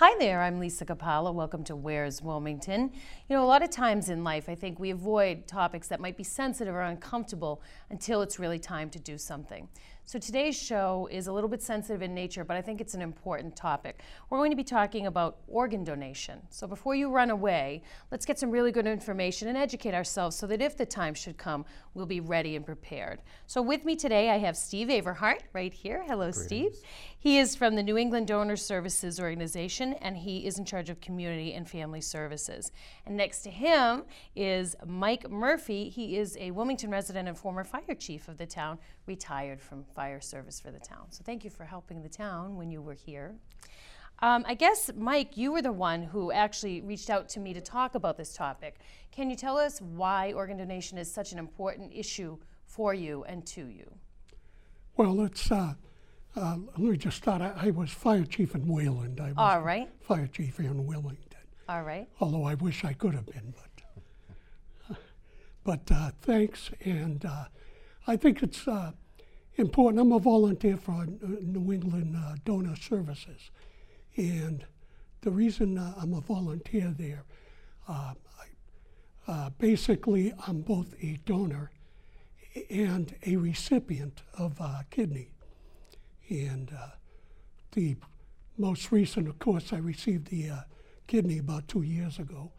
Hi 0.00 0.16
there, 0.18 0.40
I'm 0.40 0.58
Lisa 0.58 0.86
Capalla. 0.86 1.30
Welcome 1.30 1.62
to 1.64 1.76
Where's 1.76 2.22
Wilmington. 2.22 2.90
You 3.28 3.36
know, 3.36 3.44
a 3.44 3.46
lot 3.46 3.62
of 3.62 3.68
times 3.68 4.08
in 4.08 4.24
life, 4.24 4.48
I 4.48 4.54
think 4.54 4.78
we 4.78 4.92
avoid 4.92 5.46
topics 5.46 5.88
that 5.88 6.00
might 6.00 6.16
be 6.16 6.24
sensitive 6.24 6.74
or 6.74 6.80
uncomfortable 6.80 7.60
until 7.90 8.22
it's 8.22 8.38
really 8.38 8.58
time 8.58 8.88
to 8.88 8.98
do 8.98 9.18
something. 9.18 9.68
So 10.06 10.18
today's 10.18 10.60
show 10.60 11.06
is 11.12 11.26
a 11.26 11.32
little 11.32 11.50
bit 11.50 11.62
sensitive 11.62 12.00
in 12.02 12.14
nature, 12.14 12.44
but 12.44 12.56
I 12.56 12.62
think 12.62 12.80
it's 12.80 12.94
an 12.94 13.02
important 13.02 13.54
topic. 13.54 14.00
We're 14.28 14.38
going 14.38 14.50
to 14.50 14.56
be 14.56 14.64
talking 14.64 15.06
about 15.06 15.36
organ 15.46 15.84
donation. 15.84 16.40
So 16.48 16.66
before 16.66 16.94
you 16.94 17.10
run 17.10 17.30
away, 17.30 17.82
let's 18.10 18.26
get 18.26 18.38
some 18.38 18.50
really 18.50 18.72
good 18.72 18.86
information 18.86 19.48
and 19.48 19.56
educate 19.56 19.94
ourselves 19.94 20.34
so 20.34 20.46
that 20.48 20.62
if 20.62 20.76
the 20.76 20.86
time 20.86 21.14
should 21.14 21.36
come, 21.36 21.64
we'll 21.94 22.06
be 22.06 22.20
ready 22.20 22.56
and 22.56 22.64
prepared. 22.66 23.20
So 23.46 23.62
with 23.62 23.84
me 23.84 23.94
today, 23.94 24.30
I 24.30 24.38
have 24.38 24.56
Steve 24.56 24.88
Averhart 24.88 25.42
right 25.52 25.72
here. 25.72 26.02
Hello, 26.08 26.32
Greetings. 26.32 26.44
Steve. 26.44 26.76
He 27.22 27.36
is 27.36 27.54
from 27.54 27.74
the 27.74 27.82
New 27.82 27.98
England 27.98 28.28
Donor 28.28 28.56
Services 28.56 29.20
Organization, 29.20 29.92
and 30.00 30.16
he 30.16 30.46
is 30.46 30.58
in 30.58 30.64
charge 30.64 30.88
of 30.88 31.02
community 31.02 31.52
and 31.52 31.68
family 31.68 32.00
services. 32.00 32.72
And 33.04 33.14
next 33.14 33.42
to 33.42 33.50
him 33.50 34.04
is 34.34 34.74
Mike 34.86 35.30
Murphy. 35.30 35.90
He 35.90 36.16
is 36.16 36.38
a 36.40 36.50
Wilmington 36.50 36.90
resident 36.90 37.28
and 37.28 37.36
former 37.36 37.62
fire 37.62 37.94
chief 37.94 38.26
of 38.28 38.38
the 38.38 38.46
town, 38.46 38.78
retired 39.04 39.60
from 39.60 39.84
fire 39.84 40.22
service 40.22 40.58
for 40.60 40.70
the 40.70 40.78
town. 40.78 41.08
So 41.10 41.22
thank 41.22 41.44
you 41.44 41.50
for 41.50 41.64
helping 41.64 42.00
the 42.02 42.08
town 42.08 42.56
when 42.56 42.70
you 42.70 42.80
were 42.80 42.94
here. 42.94 43.34
Um, 44.20 44.42
I 44.48 44.54
guess, 44.54 44.90
Mike, 44.96 45.36
you 45.36 45.52
were 45.52 45.60
the 45.60 45.72
one 45.72 46.02
who 46.02 46.32
actually 46.32 46.80
reached 46.80 47.10
out 47.10 47.28
to 47.30 47.40
me 47.40 47.52
to 47.52 47.60
talk 47.60 47.96
about 47.96 48.16
this 48.16 48.32
topic. 48.32 48.78
Can 49.12 49.28
you 49.28 49.36
tell 49.36 49.58
us 49.58 49.78
why 49.82 50.32
organ 50.32 50.56
donation 50.56 50.96
is 50.96 51.12
such 51.12 51.32
an 51.32 51.38
important 51.38 51.92
issue 51.94 52.38
for 52.64 52.94
you 52.94 53.24
and 53.24 53.44
to 53.48 53.66
you? 53.66 53.92
Well, 54.96 55.20
it's, 55.20 55.52
uh, 55.52 55.74
uh, 56.36 56.56
let 56.72 56.78
me 56.78 56.96
just 56.96 57.16
start. 57.16 57.42
I, 57.42 57.52
I 57.56 57.70
was 57.70 57.90
fire 57.90 58.24
chief 58.24 58.54
in 58.54 58.66
Wayland. 58.66 59.20
I 59.20 59.28
was 59.28 59.34
All 59.36 59.62
right, 59.62 59.88
fire 60.00 60.26
chief 60.26 60.58
here 60.58 60.70
in 60.70 60.86
Wilmington, 60.86 61.40
all 61.68 61.82
right. 61.82 62.08
although 62.20 62.44
I 62.44 62.54
wish 62.54 62.84
I 62.84 62.92
could 62.92 63.14
have 63.14 63.26
been. 63.26 63.54
But, 64.88 64.96
but 65.64 65.96
uh, 65.96 66.10
thanks, 66.22 66.70
and 66.84 67.24
uh, 67.24 67.44
I 68.06 68.16
think 68.16 68.42
it's 68.42 68.66
uh, 68.68 68.92
important. 69.56 70.00
I'm 70.00 70.12
a 70.12 70.18
volunteer 70.18 70.76
for 70.76 70.92
uh, 70.92 71.06
New 71.42 71.72
England 71.72 72.16
uh, 72.16 72.36
Donor 72.44 72.76
Services, 72.76 73.50
and 74.16 74.64
the 75.22 75.30
reason 75.30 75.76
uh, 75.76 75.94
I'm 76.00 76.14
a 76.14 76.20
volunteer 76.20 76.94
there, 76.96 77.24
uh, 77.88 78.14
I, 78.38 79.30
uh, 79.30 79.50
basically, 79.58 80.32
I'm 80.46 80.62
both 80.62 80.94
a 81.02 81.18
donor 81.26 81.70
and 82.70 83.14
a 83.26 83.36
recipient 83.36 84.22
of 84.38 84.60
uh, 84.60 84.80
kidney. 84.90 85.30
And 86.30 86.72
uh, 86.72 86.90
the 87.72 87.96
most 88.56 88.92
recent, 88.92 89.28
of 89.28 89.38
course, 89.38 89.72
I 89.72 89.78
received 89.78 90.28
the 90.28 90.50
uh, 90.50 90.56
kidney 91.06 91.38
about 91.38 91.66
two 91.68 91.82
years 91.82 92.18
ago. 92.18 92.52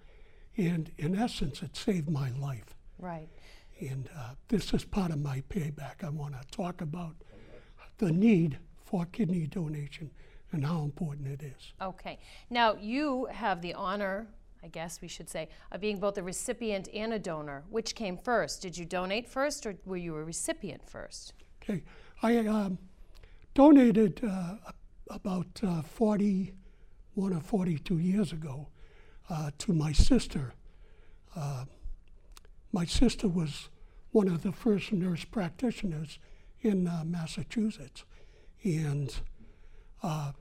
And 0.58 0.92
in 0.98 1.16
essence, 1.16 1.62
it 1.64 1.76
saved 1.76 2.10
my 2.10 2.30
life. 2.32 2.76
Right. 3.00 3.30
And 3.80 4.10
uh, 4.16 4.32
this 4.50 4.74
is 4.74 4.84
part 4.84 5.12
of 5.12 5.20
my 5.20 5.42
payback. 5.50 6.04
I 6.04 6.10
want 6.10 6.40
to 6.40 6.46
talk 6.52 6.82
about 6.82 7.16
the 7.98 8.12
need 8.12 8.60
for 8.84 9.06
kidney 9.06 9.48
donation 9.48 10.12
and 10.52 10.66
how 10.66 10.84
important 10.84 11.28
it 11.28 11.42
is. 11.42 11.74
Okay. 11.82 12.20
Now, 12.50 12.76
you 12.76 13.28
have 13.32 13.62
the 13.62 13.74
honor, 13.74 14.28
I 14.62 14.68
guess 14.68 15.02
we 15.02 15.08
should 15.08 15.30
say, 15.30 15.48
of 15.72 15.80
being 15.80 16.00
both 16.00 16.18
a 16.18 16.24
recipient 16.24 16.90
and 16.94 17.14
a 17.14 17.20
donor. 17.20 17.64
Which 17.70 17.96
came 17.96 18.18
first? 18.18 18.62
Did 18.62 18.78
you 18.78 18.84
donate 18.86 19.30
first 19.30 19.66
or 19.66 19.76
were 19.86 19.98
you 19.98 20.16
a 20.18 20.24
recipient 20.24 20.88
first? 20.88 21.34
Okay, 21.64 21.84
I 22.22 22.38
um, 22.48 22.78
donated 23.54 24.22
uh, 24.24 24.56
about 25.10 25.60
uh, 25.64 25.82
41 25.82 27.34
or 27.34 27.40
42 27.42 27.98
years 27.98 28.32
ago 28.32 28.68
uh, 29.30 29.52
to 29.58 29.74
my 29.74 29.92
sister. 29.92 30.54
Uh, 31.36 31.66
my 32.72 32.86
sister 32.86 33.28
was 33.28 33.70
one 34.12 34.28
of 34.28 34.44
the 34.44 34.52
first 34.52 34.92
nurse 34.92 35.26
practitioners 35.26 36.20
in 36.62 36.88
uh, 36.88 37.04
Massachusetts, 37.06 38.04
and 38.64 39.16
uh, 40.04 40.32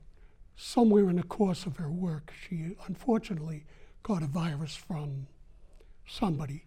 somewhere 0.55 1.09
in 1.09 1.15
the 1.15 1.23
course 1.23 1.65
of 1.65 1.77
her 1.77 1.89
work, 1.89 2.31
she 2.47 2.75
unfortunately 2.87 3.65
got 4.03 4.21
a 4.21 4.27
virus 4.27 4.75
from 4.75 5.27
somebody, 6.07 6.65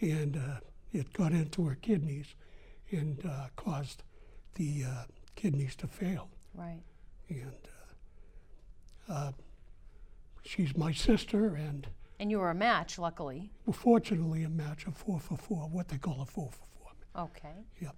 and 0.00 0.40
it 0.92 1.12
got 1.12 1.32
into 1.32 1.66
her 1.66 1.74
kidneys 1.74 2.34
and 2.90 3.28
caused 3.56 4.02
the 4.54 4.84
kidneys 5.36 5.74
to 5.76 5.86
fail. 5.86 6.28
Right. 6.54 6.80
And 7.28 7.58
uh, 9.08 9.12
uh, 9.12 9.32
she's 10.44 10.76
my 10.76 10.92
sister, 10.92 11.54
and 11.54 11.86
And 12.20 12.30
you 12.30 12.38
were 12.38 12.50
a 12.50 12.54
match, 12.54 12.98
luckily. 12.98 13.50
fortunately, 13.72 14.42
a 14.44 14.48
match 14.48 14.86
of 14.86 14.96
four 14.96 15.18
for 15.20 15.36
four, 15.36 15.68
what 15.68 15.88
they 15.88 15.98
call 15.98 16.20
a 16.20 16.26
four 16.26 16.50
for 16.50 16.66
four. 16.78 17.22
Okay. 17.24 17.54
Yep. 17.80 17.96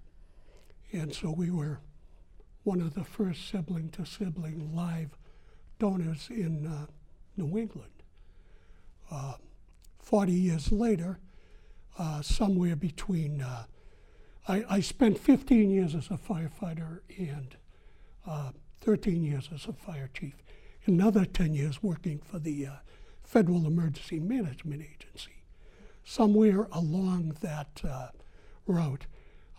And 0.93 1.13
so 1.13 1.31
we 1.31 1.49
were 1.51 1.79
one 2.63 2.81
of 2.81 2.93
the 2.93 3.03
first 3.03 3.49
sibling 3.49 3.89
to 3.89 4.05
sibling 4.05 4.73
live 4.75 5.17
donors 5.79 6.27
in 6.29 6.65
uh, 6.65 6.85
New 7.37 7.57
England. 7.57 7.91
Uh, 9.11 9.33
40 9.99 10.31
years 10.33 10.71
later, 10.71 11.19
uh, 11.99 12.21
somewhere 12.21 12.75
between, 12.75 13.41
uh, 13.41 13.65
I, 14.47 14.63
I 14.69 14.79
spent 14.79 15.17
15 15.17 15.71
years 15.71 15.95
as 15.95 16.07
a 16.07 16.17
firefighter 16.17 16.99
and 17.17 17.55
uh, 18.27 18.51
13 18.81 19.23
years 19.23 19.49
as 19.53 19.65
a 19.65 19.73
fire 19.73 20.09
chief, 20.13 20.35
another 20.85 21.25
10 21.25 21.53
years 21.53 21.81
working 21.81 22.19
for 22.19 22.37
the 22.37 22.67
uh, 22.67 22.71
Federal 23.23 23.65
Emergency 23.65 24.19
Management 24.19 24.83
Agency. 24.83 25.43
Somewhere 26.03 26.67
along 26.71 27.37
that 27.41 27.81
uh, 27.83 28.09
route, 28.67 29.07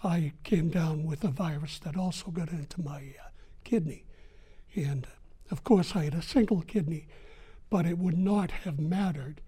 I 0.04 0.34
came 0.44 0.69
down 0.69 1.04
with 1.04 1.24
a 1.24 1.28
virus 1.28 1.80
that 1.80 1.97
also 1.97 2.30
got 2.30 2.50
into 2.50 2.80
my 2.80 2.98
uh, 2.98 3.28
kidney. 3.64 4.04
And 4.76 5.08
of 5.50 5.64
course, 5.64 5.97
I 5.97 6.04
had 6.04 6.14
a 6.14 6.22
single 6.22 6.62
kidney, 6.62 7.08
but 7.70 7.86
it 7.86 7.98
would 7.98 8.18
not 8.18 8.53
have 8.53 8.78
mattered 8.78 9.41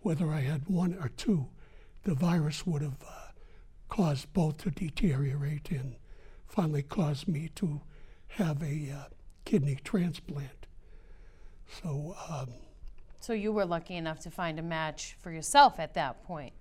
whether 0.00 0.32
I 0.32 0.40
had 0.40 0.68
one 0.68 0.96
or 1.00 1.10
two. 1.10 1.46
The 2.02 2.14
virus 2.14 2.66
would 2.66 2.82
have 2.82 3.02
uh, 3.06 3.23
caused 3.94 4.32
both 4.32 4.56
to 4.56 4.70
deteriorate 4.70 5.70
and 5.70 5.94
finally 6.48 6.82
caused 6.82 7.28
me 7.28 7.48
to 7.54 7.80
have 8.26 8.60
a 8.60 8.90
uh, 8.90 9.04
kidney 9.44 9.78
transplant. 9.84 10.66
So, 11.80 12.16
um, 12.28 12.48
So 13.20 13.32
you 13.32 13.52
were 13.52 13.64
lucky 13.64 13.94
enough 13.94 14.18
to 14.20 14.32
find 14.32 14.58
a 14.58 14.62
match 14.62 15.16
for 15.20 15.30
yourself 15.30 15.78
at 15.78 15.94
that 15.94 16.24
point. 16.24 16.54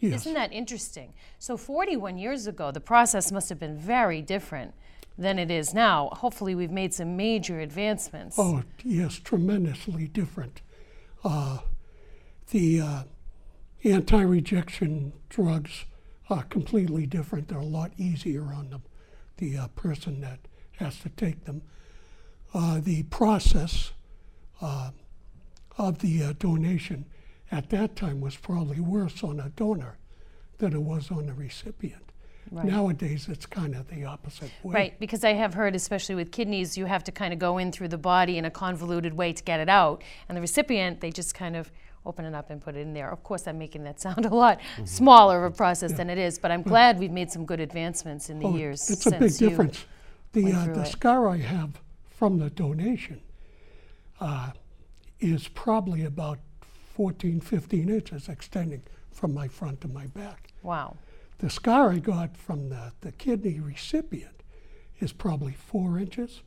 Yes. 0.00 0.22
Isn't 0.22 0.34
that 0.34 0.52
interesting? 0.52 1.12
So 1.38 1.56
41 1.56 2.18
years 2.18 2.48
ago, 2.48 2.72
the 2.72 2.80
process 2.80 3.30
must 3.30 3.48
have 3.48 3.60
been 3.60 3.78
very 3.78 4.20
different 4.20 4.74
than 5.16 5.38
it 5.38 5.52
is 5.52 5.72
now. 5.72 6.08
Hopefully, 6.14 6.56
we've 6.56 6.72
made 6.72 6.92
some 6.92 7.16
major 7.16 7.60
advancements. 7.60 8.36
Oh, 8.38 8.64
yes, 8.82 9.20
tremendously 9.20 10.08
different. 10.08 10.62
Uh, 11.22 11.58
the 12.50 12.80
uh, 12.80 13.02
anti 13.84 14.20
rejection 14.20 15.12
drugs 15.28 15.84
are 16.32 16.44
completely 16.44 17.06
different. 17.06 17.48
They're 17.48 17.58
a 17.58 17.64
lot 17.64 17.92
easier 17.96 18.42
on 18.42 18.70
the, 18.70 18.80
the 19.36 19.58
uh, 19.58 19.68
person 19.68 20.20
that 20.22 20.40
has 20.78 20.98
to 21.00 21.08
take 21.10 21.44
them. 21.44 21.62
Uh, 22.54 22.80
the 22.80 23.04
process 23.04 23.92
uh, 24.60 24.90
of 25.78 25.98
the 26.00 26.22
uh, 26.22 26.32
donation 26.38 27.04
at 27.50 27.70
that 27.70 27.96
time 27.96 28.20
was 28.20 28.36
probably 28.36 28.80
worse 28.80 29.22
on 29.22 29.40
a 29.40 29.50
donor 29.50 29.98
than 30.58 30.72
it 30.72 30.82
was 30.82 31.10
on 31.10 31.26
the 31.26 31.34
recipient. 31.34 32.02
Right. 32.50 32.66
Nowadays, 32.66 33.28
it's 33.28 33.46
kind 33.46 33.74
of 33.74 33.88
the 33.88 34.04
opposite 34.04 34.50
way. 34.62 34.74
Right, 34.74 35.00
because 35.00 35.24
I 35.24 35.34
have 35.34 35.54
heard, 35.54 35.74
especially 35.74 36.14
with 36.14 36.32
kidneys, 36.32 36.76
you 36.76 36.86
have 36.86 37.04
to 37.04 37.12
kind 37.12 37.32
of 37.32 37.38
go 37.38 37.56
in 37.56 37.72
through 37.72 37.88
the 37.88 37.98
body 37.98 38.36
in 38.36 38.44
a 38.44 38.50
convoluted 38.50 39.14
way 39.14 39.32
to 39.32 39.42
get 39.42 39.60
it 39.60 39.68
out. 39.68 40.02
And 40.28 40.36
the 40.36 40.40
recipient, 40.40 41.00
they 41.00 41.10
just 41.10 41.34
kind 41.34 41.56
of 41.56 41.70
open 42.04 42.24
it 42.24 42.34
up 42.34 42.50
and 42.50 42.60
put 42.60 42.74
it 42.76 42.80
in 42.80 42.92
there. 42.92 43.10
Of 43.10 43.22
course, 43.22 43.46
I'm 43.46 43.58
making 43.58 43.84
that 43.84 44.00
sound 44.06 44.26
a 44.26 44.34
lot 44.34 44.60
smaller 44.84 45.44
of 45.44 45.52
a 45.52 45.56
process 45.56 45.92
than 45.92 46.10
it 46.10 46.18
is, 46.18 46.38
but 46.38 46.50
I'm 46.50 46.62
glad 46.62 46.98
we've 46.98 47.10
made 47.12 47.30
some 47.30 47.44
good 47.44 47.60
advancements 47.60 48.28
in 48.30 48.38
the 48.38 48.46
Oh, 48.46 48.56
years 48.56 48.90
It's 48.90 49.06
a 49.06 49.10
since 49.10 49.18
big 49.38 49.40
you- 49.40 49.48
difference. 49.50 49.84
The, 50.32 50.44
went 50.44 50.56
uh, 50.56 50.64
through 50.64 50.74
the 50.74 50.80
it. 50.82 50.86
scar 50.86 51.28
I 51.28 51.36
have 51.36 51.80
from 52.08 52.38
the 52.38 52.48
donation 52.48 53.20
uh, 54.20 54.52
is 55.20 55.46
probably 55.48 56.04
about 56.04 56.38
14, 56.94 57.40
15 57.40 57.88
inches 57.90 58.28
extending 58.30 58.82
from 59.10 59.34
my 59.34 59.46
front 59.48 59.80
to 59.82 59.88
my 59.88 60.06
back. 60.06 60.48
Wow. 60.62 60.96
The 61.38 61.50
scar 61.50 61.90
I 61.92 61.98
got 61.98 62.36
from 62.36 62.68
the, 62.70 62.92
the 63.02 63.12
kidney 63.12 63.60
recipient 63.60 64.42
is 65.00 65.12
probably 65.12 65.52
four 65.52 65.98
inches 65.98 66.40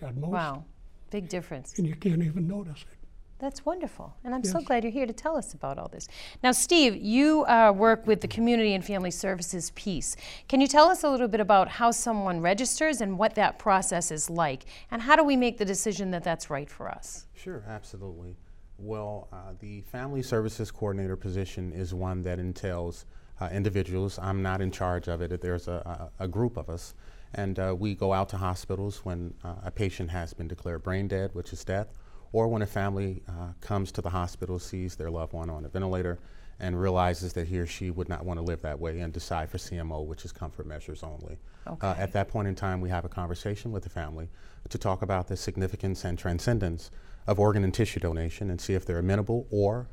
at 0.00 0.16
most, 0.16 0.30
Wow. 0.30 0.64
Big 1.10 1.28
difference. 1.28 1.76
and 1.78 1.86
you 1.86 1.94
can't 1.94 2.22
even 2.22 2.48
notice 2.48 2.82
it. 2.90 2.98
That's 3.42 3.66
wonderful. 3.66 4.14
And 4.22 4.36
I'm 4.36 4.44
so 4.44 4.60
glad 4.60 4.84
you're 4.84 4.92
here 4.92 5.04
to 5.04 5.12
tell 5.12 5.36
us 5.36 5.52
about 5.52 5.76
all 5.76 5.88
this. 5.88 6.06
Now, 6.44 6.52
Steve, 6.52 6.94
you 6.94 7.44
uh, 7.46 7.72
work 7.74 8.06
with 8.06 8.20
the 8.20 8.28
Community 8.28 8.72
and 8.72 8.84
Family 8.84 9.10
Services 9.10 9.72
piece. 9.74 10.14
Can 10.48 10.60
you 10.60 10.68
tell 10.68 10.88
us 10.88 11.02
a 11.02 11.10
little 11.10 11.26
bit 11.26 11.40
about 11.40 11.66
how 11.66 11.90
someone 11.90 12.40
registers 12.40 13.00
and 13.00 13.18
what 13.18 13.34
that 13.34 13.58
process 13.58 14.12
is 14.12 14.30
like? 14.30 14.66
And 14.92 15.02
how 15.02 15.16
do 15.16 15.24
we 15.24 15.34
make 15.34 15.58
the 15.58 15.64
decision 15.64 16.12
that 16.12 16.22
that's 16.22 16.50
right 16.50 16.70
for 16.70 16.88
us? 16.88 17.26
Sure, 17.34 17.64
absolutely. 17.66 18.36
Well, 18.78 19.26
uh, 19.32 19.54
the 19.58 19.80
Family 19.80 20.22
Services 20.22 20.70
Coordinator 20.70 21.16
position 21.16 21.72
is 21.72 21.92
one 21.92 22.22
that 22.22 22.38
entails 22.38 23.06
uh, 23.40 23.48
individuals. 23.52 24.20
I'm 24.22 24.40
not 24.40 24.60
in 24.60 24.70
charge 24.70 25.08
of 25.08 25.20
it. 25.20 25.40
There's 25.40 25.66
a, 25.66 26.10
a, 26.20 26.24
a 26.26 26.28
group 26.28 26.56
of 26.56 26.70
us, 26.70 26.94
and 27.34 27.58
uh, 27.58 27.74
we 27.76 27.96
go 27.96 28.12
out 28.12 28.28
to 28.28 28.36
hospitals 28.36 29.04
when 29.04 29.34
uh, 29.42 29.54
a 29.64 29.70
patient 29.72 30.10
has 30.10 30.32
been 30.32 30.46
declared 30.46 30.84
brain 30.84 31.08
dead, 31.08 31.30
which 31.32 31.52
is 31.52 31.64
death, 31.64 31.88
or 32.32 32.48
when 32.48 32.62
a 32.62 32.66
family 32.66 33.22
uh, 33.28 33.52
comes 33.60 33.92
to 33.92 34.00
the 34.02 34.10
hospital, 34.10 34.58
sees 34.58 34.96
their 34.96 35.10
loved 35.10 35.32
one 35.32 35.50
on 35.50 35.64
a 35.64 35.68
ventilator, 35.68 36.18
and 36.60 36.80
realizes 36.80 37.32
that 37.32 37.48
he 37.48 37.58
or 37.58 37.66
she 37.66 37.90
would 37.90 38.08
not 38.08 38.24
want 38.24 38.38
to 38.38 38.42
live 38.42 38.62
that 38.62 38.78
way 38.78 39.00
and 39.00 39.12
decide 39.12 39.50
for 39.50 39.58
CMO, 39.58 40.06
which 40.06 40.24
is 40.24 40.32
comfort 40.32 40.66
measures 40.66 41.02
only. 41.02 41.38
Uh, 41.82 41.94
at 41.98 42.12
that 42.12 42.28
point 42.28 42.46
in 42.48 42.54
time, 42.54 42.80
we 42.80 42.88
have 42.88 43.04
a 43.04 43.08
conversation 43.08 43.72
with 43.72 43.82
the 43.82 43.90
family 43.90 44.28
to 44.68 44.78
talk 44.78 45.02
about 45.02 45.26
the 45.28 45.36
significance 45.36 46.04
and 46.04 46.18
transcendence 46.18 46.90
of 47.26 47.38
organ 47.38 47.64
and 47.64 47.74
tissue 47.74 48.00
donation 48.00 48.50
and 48.50 48.60
see 48.60 48.74
if 48.74 48.84
they're 48.86 48.98
amenable 48.98 49.46
or 49.50 49.88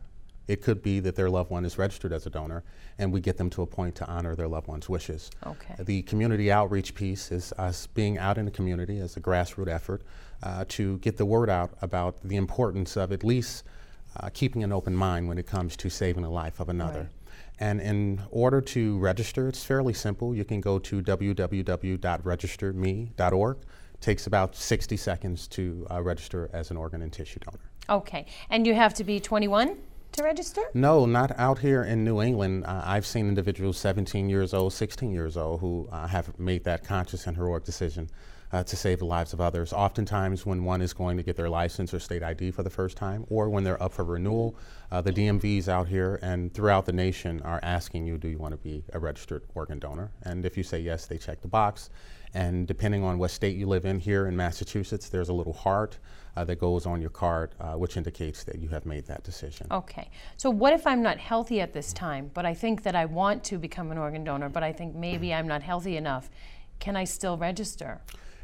it 0.50 0.62
could 0.64 0.82
be 0.82 1.00
that 1.00 1.16
their 1.16 1.30
loved 1.30 1.52
one 1.52 1.64
is 1.64 1.78
registered 1.78 2.12
as 2.12 2.26
a 2.26 2.30
donor 2.32 2.64
and 2.98 3.14
we 3.14 3.22
get 3.22 3.38
them 3.38 3.52
to 3.52 3.62
a 3.62 3.68
point 3.68 3.94
to 3.94 4.04
honor 4.08 4.36
their 4.36 4.48
loved 4.48 4.68
one's 4.68 4.90
wishes. 4.90 5.30
Okay. 5.46 5.76
The 5.78 6.02
community 6.02 6.52
outreach 6.52 6.96
piece 6.96 7.32
is 7.32 7.54
us 7.60 7.86
being 7.86 8.18
out 8.18 8.40
in 8.40 8.46
the 8.46 8.52
community 8.52 9.00
as 9.00 9.16
a 9.16 9.22
grassroots 9.22 9.72
effort 9.72 10.02
uh, 10.42 10.66
to 10.70 10.98
get 10.98 11.18
the 11.18 11.26
word 11.26 11.52
out 11.52 11.74
about 11.84 12.16
the 12.24 12.36
importance 12.36 12.98
of 12.98 13.12
at 13.12 13.24
least 13.24 13.64
uh, 14.18 14.32
keeping 14.34 14.64
an 14.64 14.72
open 14.72 14.96
mind 14.96 15.28
when 15.28 15.38
it 15.38 15.46
comes 15.46 15.78
to 15.78 15.88
saving 15.88 16.24
the 16.24 16.30
life 16.30 16.60
of 16.60 16.68
another. 16.68 17.02
Right. 17.02 17.10
And 17.60 17.80
in 17.80 18.24
order 18.32 18.60
to 18.60 18.98
register, 18.98 19.50
it's 19.50 19.64
fairly 19.64 19.94
simple. 19.94 20.34
You 20.34 20.46
can 20.46 20.62
go 20.62 20.80
to 20.80 21.04
www.registerme.org. 21.04 23.58
Takes 24.02 24.26
about 24.26 24.56
60 24.56 24.98
seconds 24.98 25.48
to 25.50 25.86
uh, 25.92 26.02
register 26.02 26.50
as 26.54 26.72
an 26.72 26.78
organ 26.78 27.04
and 27.04 27.14
tissue 27.14 27.40
donor. 27.40 27.60
Okay. 27.88 28.26
And 28.50 28.66
you 28.66 28.74
have 28.74 28.96
to 28.96 29.04
be 29.04 29.20
21 29.20 29.78
to 30.20 30.26
register? 30.26 30.62
No, 30.74 31.06
not 31.06 31.38
out 31.40 31.60
here 31.60 31.84
in 31.84 32.04
New 32.04 32.22
England. 32.22 32.66
Uh, 32.66 32.82
I've 32.86 33.06
seen 33.06 33.28
individuals 33.28 33.78
17 33.78 34.30
years 34.30 34.54
old, 34.54 34.74
16 34.74 35.12
years 35.12 35.38
old 35.38 35.62
who 35.62 35.88
uh, 35.92 36.08
have 36.08 36.38
made 36.38 36.64
that 36.66 36.84
conscious 36.84 37.26
and 37.26 37.38
heroic 37.38 37.64
decision 37.64 38.10
uh, 38.52 38.64
to 38.64 38.76
save 38.76 39.00
the 39.00 39.06
lives 39.06 39.32
of 39.32 39.40
others. 39.40 39.72
Oftentimes, 39.72 40.46
when 40.46 40.66
one 40.66 40.82
is 40.82 40.92
going 40.92 41.16
to 41.18 41.24
get 41.24 41.36
their 41.36 41.50
license 41.50 41.94
or 41.94 42.00
state 42.00 42.22
ID 42.22 42.52
for 42.52 42.64
the 42.64 42.70
first 42.70 42.98
time, 42.98 43.26
or 43.30 43.50
when 43.50 43.64
they're 43.64 43.82
up 43.82 43.94
for 43.94 44.04
renewal, 44.04 44.56
uh, 44.92 45.00
the 45.02 45.14
DMVs 45.14 45.68
out 45.68 45.88
here 45.88 46.20
and 46.22 46.54
throughout 46.54 46.86
the 46.86 46.94
nation 46.94 47.42
are 47.44 47.60
asking 47.64 48.06
you, 48.06 48.18
do 48.18 48.28
you 48.28 48.38
want 48.38 48.52
to 48.52 48.58
be 48.58 48.84
a 48.94 49.00
registered 49.00 49.44
organ 49.56 49.80
donor? 49.80 50.12
And 50.24 50.46
if 50.46 50.58
you 50.58 50.64
say 50.64 50.80
yes, 50.80 51.06
they 51.06 51.18
check 51.18 51.42
the 51.42 51.48
box. 51.48 51.92
And 52.34 52.68
depending 52.68 53.04
on 53.04 53.18
what 53.18 53.32
state 53.32 53.58
you 53.58 53.66
live 53.66 53.86
in, 53.86 54.00
here 54.00 54.28
in 54.28 54.36
Massachusetts, 54.36 55.10
there's 55.10 55.30
a 55.30 55.34
little 55.34 55.54
heart 55.54 55.98
uh, 56.38 56.44
that 56.44 56.60
goes 56.60 56.86
on 56.86 57.02
your 57.02 57.10
card, 57.10 57.56
uh, 57.60 57.74
which 57.74 57.98
indicates 57.98 58.44
that 58.44 58.60
you 58.60 58.70
have 58.70 58.86
made 58.86 59.06
that 59.08 59.24
decision. 59.24 59.68
Okay. 59.72 60.10
So 60.38 60.50
what 60.50 60.74
if 60.74 60.86
I'm 60.86 61.02
not 61.02 61.18
healthy 61.18 61.60
at 61.60 61.74
this 61.74 61.92
time, 61.92 62.30
but 62.34 62.46
I 62.46 62.54
think 62.54 62.84
that 62.84 62.96
I 62.96 63.06
want 63.06 63.44
to 63.46 63.58
become 63.58 63.92
an 63.92 63.98
organ 63.98 64.24
donor, 64.24 64.50
but 64.50 64.64
I 64.64 64.72
think 64.72 64.96
maybe 64.96 65.34
I'm 65.34 65.48
not 65.48 65.64
healthy 65.64 65.98
enough? 65.98 66.30
Can 66.80 66.96
I 66.96 67.04
still 67.04 67.38
register? 67.38 68.00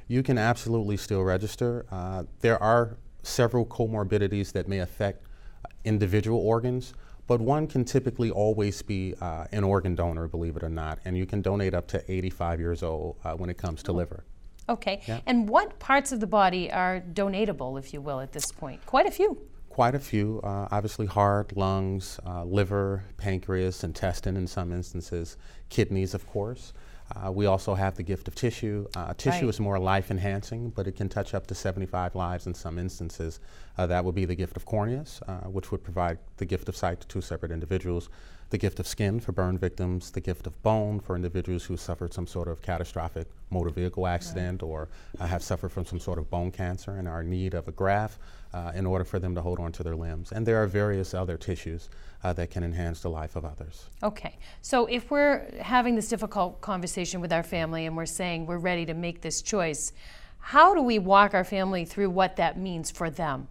You 0.07 0.23
can 0.23 0.37
absolutely 0.37 0.97
still 0.97 1.23
register. 1.23 1.85
Uh, 1.91 2.23
there 2.41 2.61
are 2.61 2.97
several 3.23 3.65
comorbidities 3.65 4.51
that 4.51 4.67
may 4.67 4.79
affect 4.79 5.25
uh, 5.63 5.69
individual 5.83 6.39
organs, 6.39 6.93
but 7.27 7.41
one 7.41 7.67
can 7.67 7.85
typically 7.85 8.29
always 8.31 8.81
be 8.81 9.15
uh, 9.21 9.45
an 9.51 9.63
organ 9.63 9.95
donor, 9.95 10.27
believe 10.27 10.55
it 10.55 10.63
or 10.63 10.69
not, 10.69 10.99
and 11.05 11.17
you 11.17 11.25
can 11.25 11.41
donate 11.41 11.73
up 11.73 11.87
to 11.87 12.11
85 12.11 12.59
years 12.59 12.83
old 12.83 13.17
uh, 13.23 13.33
when 13.33 13.49
it 13.49 13.57
comes 13.57 13.81
to 13.83 13.91
liver. 13.91 14.23
Okay. 14.69 15.01
Yeah. 15.07 15.19
And 15.25 15.47
what 15.47 15.77
parts 15.79 16.11
of 16.11 16.19
the 16.19 16.27
body 16.27 16.71
are 16.71 16.99
donatable, 17.13 17.77
if 17.79 17.93
you 17.93 18.01
will, 18.01 18.19
at 18.19 18.31
this 18.31 18.51
point? 18.51 18.85
Quite 18.85 19.05
a 19.05 19.11
few. 19.11 19.37
Quite 19.69 19.93
a 19.93 19.99
few, 19.99 20.39
uh, 20.43 20.67
obviously 20.71 21.05
heart, 21.05 21.55
lungs, 21.57 22.19
uh, 22.25 22.43
liver, 22.45 23.03
pancreas, 23.17 23.83
intestine 23.83 24.37
in 24.37 24.47
some 24.47 24.71
instances, 24.71 25.35
kidneys, 25.69 26.13
of 26.13 26.25
course. 26.27 26.73
Uh, 27.13 27.31
we 27.31 27.45
also 27.45 27.75
have 27.75 27.95
the 27.95 28.01
gift 28.01 28.27
of 28.27 28.33
tissue. 28.33 28.87
Uh, 28.95 29.13
tissue 29.15 29.41
Right. 29.45 29.49
is 29.49 29.59
more 29.59 29.77
life 29.77 30.09
enhancing, 30.09 30.69
but 30.71 30.87
it 30.87 30.95
can 30.95 31.09
touch 31.09 31.33
up 31.35 31.45
to 31.47 31.53
75 31.55 32.15
lives 32.15 32.47
in 32.47 32.53
some 32.53 32.79
instances. 32.79 33.39
Uh, 33.77 33.85
that 33.85 34.03
would 34.03 34.15
be 34.15 34.25
the 34.25 34.35
gift 34.35 34.55
of 34.55 34.65
corneas, 34.65 35.21
uh, 35.27 35.47
which 35.49 35.71
would 35.71 35.83
provide 35.83 36.17
the 36.37 36.45
gift 36.45 36.69
of 36.69 36.75
sight 36.75 37.01
to 37.01 37.07
two 37.07 37.21
separate 37.21 37.51
individuals, 37.51 38.09
the 38.49 38.57
gift 38.57 38.79
of 38.79 38.87
skin 38.87 39.19
for 39.19 39.31
burn 39.31 39.57
victims, 39.57 40.11
the 40.11 40.21
gift 40.21 40.47
of 40.47 40.61
bone 40.63 40.99
for 40.99 41.15
individuals 41.15 41.65
who 41.65 41.75
suffered 41.75 42.13
some 42.13 42.27
sort 42.27 42.47
of 42.47 42.61
catastrophic 42.61 43.27
motor 43.49 43.69
vehicle 43.69 44.07
accident 44.07 44.61
or 44.61 44.87
uh, 45.19 45.25
have 45.25 45.41
suffered 45.41 45.71
from 45.71 45.85
some 45.85 45.99
sort 45.99 46.19
of 46.19 46.29
bone 46.29 46.51
cancer 46.51 46.97
and 46.97 47.07
are 47.07 47.21
in 47.21 47.29
need 47.29 47.53
of 47.53 47.67
a 47.67 47.71
graft 47.71 48.19
uh, 48.53 48.71
in 48.75 48.85
order 48.85 49.03
for 49.03 49.19
them 49.19 49.35
to 49.35 49.41
hold 49.41 49.59
on 49.59 49.71
to 49.71 49.83
their 49.83 49.95
limbs. 49.95 50.31
And 50.31 50.45
there 50.45 50.61
are 50.61 50.67
various 50.67 51.13
other 51.13 51.37
tissues 51.37 51.89
uh, 52.23 52.33
that 52.33 52.49
can 52.49 52.63
enhance 52.63 53.01
the 53.01 53.09
life 53.09 53.35
of 53.35 53.45
others. 53.45 53.89
Okay. 54.03 54.37
So 54.61 54.85
if 54.85 55.11
we're 55.11 55.51
having 55.61 55.95
this 55.95 56.07
difficult 56.07 56.61
conversation 56.61 57.21
with 57.21 57.33
our 57.33 57.43
family 57.43 57.85
and 57.85 57.97
we're 57.97 58.05
saying 58.05 58.45
we're 58.45 58.57
ready 58.57 58.85
to 58.85 58.93
make 58.93 59.21
this 59.21 59.41
choice, 59.41 59.91
how 60.39 60.75
do 60.75 60.81
we 60.81 60.99
walk 60.99 61.33
our 61.33 61.43
family 61.43 61.83
through 61.85 62.11
what 62.11 62.35
that 62.35 62.57
means 62.57 62.91
for 62.91 63.09
them? 63.09 63.47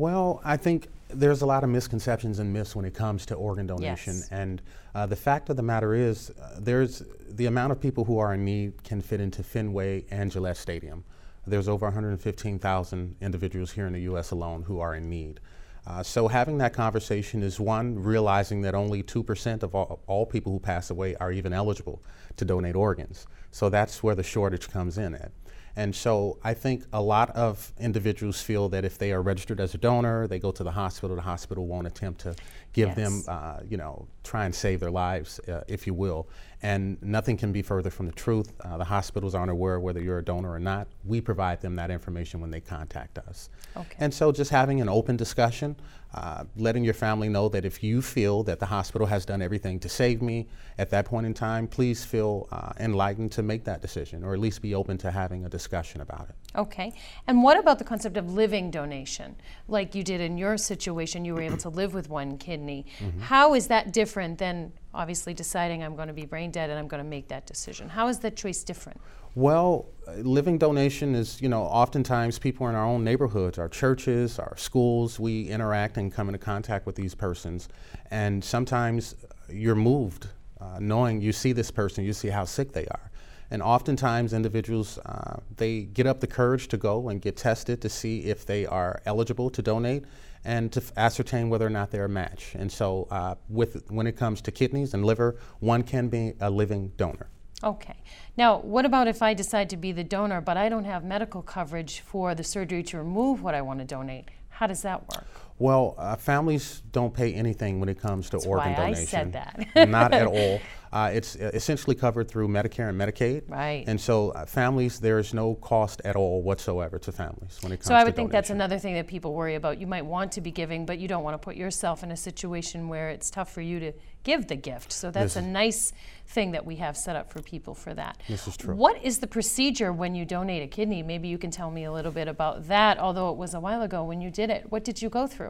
Well, 0.00 0.40
I 0.42 0.56
think 0.56 0.88
there's 1.10 1.42
a 1.42 1.46
lot 1.46 1.62
of 1.62 1.68
misconceptions 1.68 2.38
and 2.38 2.50
myths 2.54 2.74
when 2.74 2.86
it 2.86 2.94
comes 2.94 3.26
to 3.26 3.34
organ 3.34 3.66
donation. 3.66 4.14
Yes. 4.14 4.28
And 4.30 4.62
uh, 4.94 5.04
the 5.04 5.14
fact 5.14 5.50
of 5.50 5.58
the 5.58 5.62
matter 5.62 5.92
is, 5.92 6.30
uh, 6.30 6.56
there's 6.58 7.02
the 7.28 7.44
amount 7.44 7.72
of 7.72 7.82
people 7.82 8.06
who 8.06 8.18
are 8.18 8.32
in 8.32 8.42
need 8.42 8.82
can 8.82 9.02
fit 9.02 9.20
into 9.20 9.42
Fenway 9.42 10.06
and 10.10 10.32
Gillette 10.32 10.56
Stadium. 10.56 11.04
There's 11.46 11.68
over 11.68 11.84
115,000 11.84 13.16
individuals 13.20 13.72
here 13.72 13.86
in 13.86 13.92
the 13.92 14.00
U.S. 14.12 14.30
alone 14.30 14.62
who 14.62 14.80
are 14.80 14.94
in 14.94 15.10
need. 15.10 15.38
Uh, 15.86 16.02
so 16.02 16.28
having 16.28 16.56
that 16.58 16.72
conversation 16.72 17.42
is 17.42 17.60
one, 17.60 18.02
realizing 18.02 18.62
that 18.62 18.74
only 18.74 19.02
2% 19.02 19.62
of 19.62 19.74
all, 19.74 20.00
all 20.06 20.24
people 20.24 20.50
who 20.50 20.60
pass 20.60 20.88
away 20.88 21.14
are 21.16 21.30
even 21.30 21.52
eligible 21.52 22.02
to 22.38 22.46
donate 22.46 22.74
organs. 22.74 23.26
So 23.50 23.68
that's 23.68 24.02
where 24.02 24.14
the 24.14 24.22
shortage 24.22 24.70
comes 24.70 24.96
in 24.96 25.14
at. 25.14 25.30
And 25.76 25.94
so 25.94 26.38
I 26.42 26.54
think 26.54 26.84
a 26.92 27.00
lot 27.00 27.30
of 27.30 27.72
individuals 27.78 28.42
feel 28.42 28.68
that 28.70 28.84
if 28.84 28.98
they 28.98 29.12
are 29.12 29.22
registered 29.22 29.60
as 29.60 29.74
a 29.74 29.78
donor, 29.78 30.26
they 30.26 30.38
go 30.38 30.50
to 30.50 30.64
the 30.64 30.72
hospital, 30.72 31.16
the 31.16 31.22
hospital 31.22 31.66
won't 31.66 31.86
attempt 31.86 32.20
to 32.22 32.34
give 32.72 32.94
them, 32.94 33.22
uh, 33.28 33.60
you 33.68 33.76
know, 33.76 34.06
try 34.24 34.44
and 34.44 34.54
save 34.54 34.80
their 34.80 34.90
lives, 34.90 35.38
uh, 35.48 35.62
if 35.68 35.86
you 35.86 35.94
will. 35.94 36.28
And 36.62 37.00
nothing 37.02 37.38
can 37.38 37.52
be 37.52 37.62
further 37.62 37.88
from 37.88 38.06
the 38.06 38.12
truth. 38.12 38.52
Uh, 38.60 38.76
the 38.76 38.84
hospitals 38.84 39.34
aren't 39.34 39.50
aware 39.50 39.80
whether 39.80 40.00
you're 40.00 40.18
a 40.18 40.24
donor 40.24 40.52
or 40.52 40.60
not. 40.60 40.88
We 41.04 41.20
provide 41.22 41.62
them 41.62 41.74
that 41.76 41.90
information 41.90 42.40
when 42.40 42.50
they 42.50 42.60
contact 42.60 43.18
us. 43.18 43.48
Okay. 43.76 43.96
And 43.98 44.12
so 44.12 44.30
just 44.30 44.50
having 44.50 44.80
an 44.82 44.88
open 44.88 45.16
discussion, 45.16 45.76
uh, 46.12 46.44
letting 46.56 46.84
your 46.84 46.92
family 46.92 47.30
know 47.30 47.48
that 47.48 47.64
if 47.64 47.82
you 47.82 48.02
feel 48.02 48.42
that 48.42 48.58
the 48.58 48.66
hospital 48.66 49.06
has 49.06 49.24
done 49.24 49.40
everything 49.40 49.78
to 49.80 49.88
save 49.88 50.20
me 50.20 50.48
at 50.76 50.90
that 50.90 51.06
point 51.06 51.24
in 51.24 51.32
time, 51.32 51.66
please 51.66 52.04
feel 52.04 52.46
uh, 52.52 52.72
enlightened 52.78 53.32
to 53.32 53.42
make 53.42 53.64
that 53.64 53.80
decision 53.80 54.22
or 54.22 54.34
at 54.34 54.40
least 54.40 54.60
be 54.60 54.74
open 54.74 54.98
to 54.98 55.10
having 55.10 55.46
a 55.46 55.48
discussion 55.48 56.02
about 56.02 56.28
it. 56.28 56.34
Okay. 56.58 56.92
And 57.26 57.42
what 57.42 57.58
about 57.58 57.78
the 57.78 57.84
concept 57.84 58.18
of 58.18 58.34
living 58.34 58.70
donation? 58.70 59.36
Like 59.66 59.94
you 59.94 60.02
did 60.02 60.20
in 60.20 60.36
your 60.36 60.58
situation, 60.58 61.24
you 61.24 61.34
were 61.34 61.42
able 61.42 61.58
to 61.58 61.70
live 61.70 61.94
with 61.94 62.10
one 62.10 62.36
kidney. 62.36 62.84
How 63.20 63.54
is 63.54 63.68
that 63.68 63.92
different 63.92 64.38
than 64.38 64.72
obviously 64.94 65.34
deciding 65.34 65.82
I'm 65.82 65.96
going 65.96 66.08
to 66.08 66.14
be 66.14 66.26
brain 66.26 66.50
dead 66.50 66.70
and 66.70 66.78
I'm 66.78 66.88
going 66.88 67.02
to 67.02 67.08
make 67.08 67.28
that 67.28 67.46
decision? 67.46 67.88
How 67.88 68.08
is 68.08 68.18
that 68.20 68.36
choice 68.36 68.62
different? 68.64 69.00
Well, 69.36 69.86
living 70.16 70.58
donation 70.58 71.14
is, 71.14 71.40
you 71.40 71.48
know, 71.48 71.62
oftentimes 71.62 72.38
people 72.38 72.68
in 72.68 72.74
our 72.74 72.84
own 72.84 73.04
neighborhoods, 73.04 73.58
our 73.58 73.68
churches, 73.68 74.38
our 74.40 74.56
schools, 74.56 75.20
we 75.20 75.44
interact 75.48 75.98
and 75.98 76.12
come 76.12 76.28
into 76.28 76.38
contact 76.38 76.84
with 76.84 76.96
these 76.96 77.14
persons. 77.14 77.68
And 78.10 78.42
sometimes 78.42 79.14
you're 79.48 79.76
moved 79.76 80.26
uh, 80.60 80.78
knowing 80.80 81.20
you 81.20 81.32
see 81.32 81.52
this 81.52 81.70
person, 81.70 82.04
you 82.04 82.12
see 82.12 82.28
how 82.28 82.44
sick 82.44 82.72
they 82.72 82.86
are. 82.86 83.09
And 83.50 83.62
oftentimes 83.62 84.32
individuals, 84.32 84.98
uh, 84.98 85.40
they 85.56 85.82
get 85.82 86.06
up 86.06 86.20
the 86.20 86.26
courage 86.26 86.68
to 86.68 86.76
go 86.76 87.08
and 87.08 87.20
get 87.20 87.36
tested 87.36 87.82
to 87.82 87.88
see 87.88 88.20
if 88.20 88.46
they 88.46 88.64
are 88.66 89.02
eligible 89.06 89.50
to 89.50 89.62
donate 89.62 90.04
and 90.44 90.72
to 90.72 90.80
f- 90.80 90.92
ascertain 90.96 91.50
whether 91.50 91.66
or 91.66 91.70
not 91.70 91.90
they're 91.90 92.04
a 92.04 92.08
match. 92.08 92.54
And 92.54 92.70
so 92.70 93.08
uh, 93.10 93.34
with, 93.48 93.90
when 93.90 94.06
it 94.06 94.16
comes 94.16 94.40
to 94.42 94.52
kidneys 94.52 94.94
and 94.94 95.04
liver, 95.04 95.36
one 95.58 95.82
can 95.82 96.08
be 96.08 96.34
a 96.40 96.48
living 96.48 96.92
donor. 96.96 97.28
Okay. 97.62 97.96
Now, 98.36 98.58
what 98.58 98.86
about 98.86 99.06
if 99.06 99.20
I 99.20 99.34
decide 99.34 99.68
to 99.70 99.76
be 99.76 99.92
the 99.92 100.04
donor, 100.04 100.40
but 100.40 100.56
I 100.56 100.68
don't 100.68 100.84
have 100.84 101.04
medical 101.04 101.42
coverage 101.42 102.00
for 102.00 102.34
the 102.34 102.44
surgery 102.44 102.82
to 102.84 102.98
remove 102.98 103.42
what 103.42 103.54
I 103.54 103.60
want 103.60 103.80
to 103.80 103.84
donate? 103.84 104.28
How 104.48 104.66
does 104.66 104.82
that 104.82 105.02
work? 105.14 105.26
Well, 105.60 105.94
uh, 105.98 106.16
families 106.16 106.82
don't 106.90 107.12
pay 107.12 107.34
anything 107.34 107.80
when 107.80 107.90
it 107.90 108.00
comes 108.00 108.30
to 108.30 108.38
That's 108.38 108.46
organ 108.46 108.72
why 108.72 108.78
I 108.78 108.92
donation. 108.92 109.06
said 109.06 109.32
that. 109.34 109.88
Not 109.88 110.12
at 110.14 110.26
all. 110.26 110.60
Uh, 110.92 111.10
it's 111.14 111.36
uh, 111.36 111.50
essentially 111.54 111.94
covered 111.94 112.28
through 112.28 112.48
Medicare 112.48 112.88
and 112.88 113.00
Medicaid. 113.00 113.42
Right. 113.46 113.84
And 113.86 114.00
so, 114.00 114.30
uh, 114.30 114.44
families, 114.44 114.98
there 114.98 115.20
is 115.20 115.32
no 115.32 115.54
cost 115.54 116.02
at 116.04 116.16
all 116.16 116.42
whatsoever 116.42 116.98
to 116.98 117.12
families 117.12 117.58
when 117.60 117.70
it 117.70 117.76
comes. 117.76 117.86
So 117.86 117.94
I 117.94 118.02
would 118.02 118.16
think 118.16 118.32
that's 118.32 118.50
another 118.50 118.76
thing 118.78 118.94
that 118.94 119.06
people 119.06 119.32
worry 119.32 119.54
about. 119.54 119.80
You 119.80 119.86
might 119.86 120.04
want 120.04 120.32
to 120.32 120.40
be 120.40 120.50
giving, 120.50 120.86
but 120.86 120.98
you 120.98 121.06
don't 121.06 121.22
want 121.22 121.34
to 121.34 121.38
put 121.38 121.54
yourself 121.54 122.02
in 122.02 122.10
a 122.10 122.16
situation 122.16 122.88
where 122.88 123.08
it's 123.10 123.30
tough 123.30 123.52
for 123.52 123.60
you 123.60 123.78
to 123.78 123.92
give 124.24 124.48
the 124.48 124.56
gift. 124.56 124.92
So 124.92 125.10
that's 125.10 125.34
This 125.34 125.44
a 125.44 125.46
nice 125.46 125.92
thing 126.26 126.52
that 126.52 126.66
we 126.66 126.76
have 126.76 126.96
set 126.96 127.16
up 127.16 127.30
for 127.30 127.40
people 127.40 127.74
for 127.74 127.94
that. 127.94 128.20
This 128.28 128.46
is 128.46 128.56
true. 128.56 128.74
What 128.74 129.02
is 129.02 129.18
the 129.18 129.26
procedure 129.26 129.92
when 129.92 130.14
you 130.14 130.24
donate 130.24 130.62
a 130.62 130.66
kidney? 130.66 131.02
Maybe 131.02 131.28
you 131.28 131.38
can 131.38 131.50
tell 131.50 131.70
me 131.70 131.84
a 131.84 131.92
little 131.92 132.12
bit 132.12 132.28
about 132.28 132.68
that, 132.68 132.98
although 132.98 133.30
it 133.30 133.36
was 133.36 133.54
a 133.54 133.60
while 133.60 133.82
ago 133.82 134.04
when 134.04 134.20
you 134.20 134.30
did 134.30 134.50
it. 134.50 134.66
What 134.70 134.84
did 134.84 135.00
you 135.00 135.08
go 135.08 135.26
through? 135.26 135.49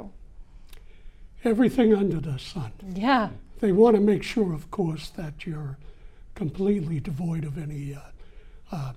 Everything 1.44 1.94
under 1.94 2.20
the 2.20 2.38
sun. 2.38 2.72
Yeah. 2.94 3.30
They 3.60 3.72
want 3.72 3.96
to 3.96 4.00
make 4.00 4.22
sure, 4.22 4.52
of 4.52 4.70
course, 4.70 5.10
that 5.10 5.46
you're 5.46 5.78
completely 6.34 7.00
devoid 7.00 7.44
of 7.44 7.58
any 7.58 7.94
uh, 7.94 8.00
uh, 8.72 8.92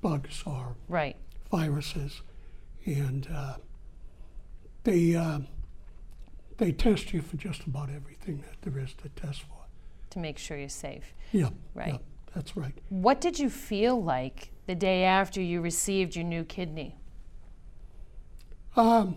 bugs 0.00 0.42
or 0.46 0.76
Right. 0.88 1.16
viruses, 1.50 2.22
and 2.84 3.28
uh, 3.32 3.56
they 4.84 5.14
uh, 5.14 5.40
they 6.58 6.72
test 6.72 7.12
you 7.12 7.20
for 7.22 7.36
just 7.36 7.64
about 7.66 7.90
everything 7.90 8.42
that 8.48 8.62
there 8.62 8.82
is 8.82 8.92
to 8.94 9.08
test 9.10 9.42
for. 9.42 9.58
To 10.10 10.18
make 10.18 10.38
sure 10.38 10.56
you're 10.56 10.68
safe. 10.68 11.12
Yeah, 11.32 11.50
Right. 11.74 11.94
yeah, 11.94 11.98
that's 12.34 12.56
right. 12.56 12.74
What 12.88 13.20
did 13.20 13.38
you 13.38 13.50
feel 13.50 14.00
like 14.02 14.50
the 14.66 14.74
day 14.76 15.04
after 15.04 15.40
you 15.40 15.60
received 15.60 16.14
your 16.16 16.24
new 16.24 16.44
kidney? 16.44 16.96
Um, 18.76 19.16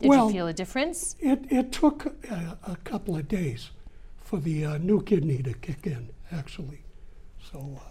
Did 0.00 0.08
well, 0.08 0.26
you 0.26 0.32
feel 0.32 0.48
a 0.48 0.52
difference? 0.52 1.16
it 1.20 1.46
it 1.50 1.72
took 1.72 2.06
a, 2.30 2.58
a 2.66 2.76
couple 2.84 3.16
of 3.16 3.28
days 3.28 3.70
for 4.20 4.38
the 4.38 4.64
uh, 4.64 4.78
new 4.78 5.02
kidney 5.02 5.42
to 5.42 5.54
kick 5.54 5.86
in, 5.86 6.10
actually. 6.32 6.82
So 7.50 7.80
uh, 7.80 7.88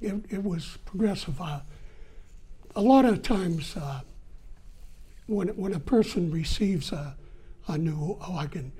it 0.00 0.14
it 0.28 0.44
was 0.44 0.78
progressive. 0.84 1.40
Uh, 1.40 1.60
a 2.74 2.82
lot 2.82 3.04
of 3.06 3.22
times, 3.22 3.76
uh, 3.76 4.00
when 5.26 5.48
when 5.48 5.72
a 5.72 5.80
person 5.80 6.30
receives 6.30 6.92
a 6.92 7.16
a 7.68 7.78
new 7.78 8.18
organ, 8.28 8.72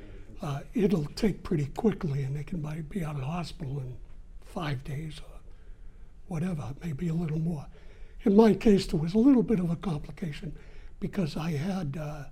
uh, 0.43 0.61
it'll 0.75 1.07
take 1.17 1.43
pretty 1.43 1.67
quickly, 1.67 2.23
and 2.23 2.37
they 2.37 2.45
can 2.45 2.61
might 2.62 2.88
be 2.88 3.05
out 3.05 3.15
of 3.15 3.21
the 3.21 3.26
hospital 3.26 3.79
in 3.79 3.97
five 4.45 4.85
days 4.85 5.21
or 5.21 5.41
whatever, 6.29 6.75
maybe 6.85 7.09
a 7.09 7.15
little 7.15 7.38
more. 7.38 7.67
In 8.25 8.35
my 8.37 8.55
case, 8.55 8.87
there 8.87 8.99
was 9.00 9.15
a 9.15 9.19
little 9.19 9.43
bit 9.43 9.61
of 9.61 9.71
a 9.71 9.76
complication 9.76 10.57
because 11.00 11.37
I 11.37 11.53
had 11.53 11.97
uh, 12.00 12.25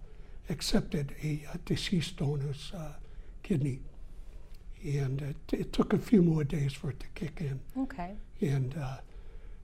accepted 0.49 1.14
a, 1.23 1.44
a 1.52 1.59
deceased 1.59 2.16
donor's 2.16 2.73
uh, 2.76 2.92
kidney, 3.42 3.80
and 4.83 5.23
it, 5.23 5.37
it 5.52 5.73
took 5.73 5.92
a 5.92 5.99
few 5.99 6.23
more 6.23 6.44
days 6.44 6.73
for 6.73 6.90
it 6.90 7.00
to 7.00 7.06
kick 7.14 7.40
in. 7.40 7.61
Okay. 7.78 8.16
And 8.40 8.76
uh, 8.76 8.97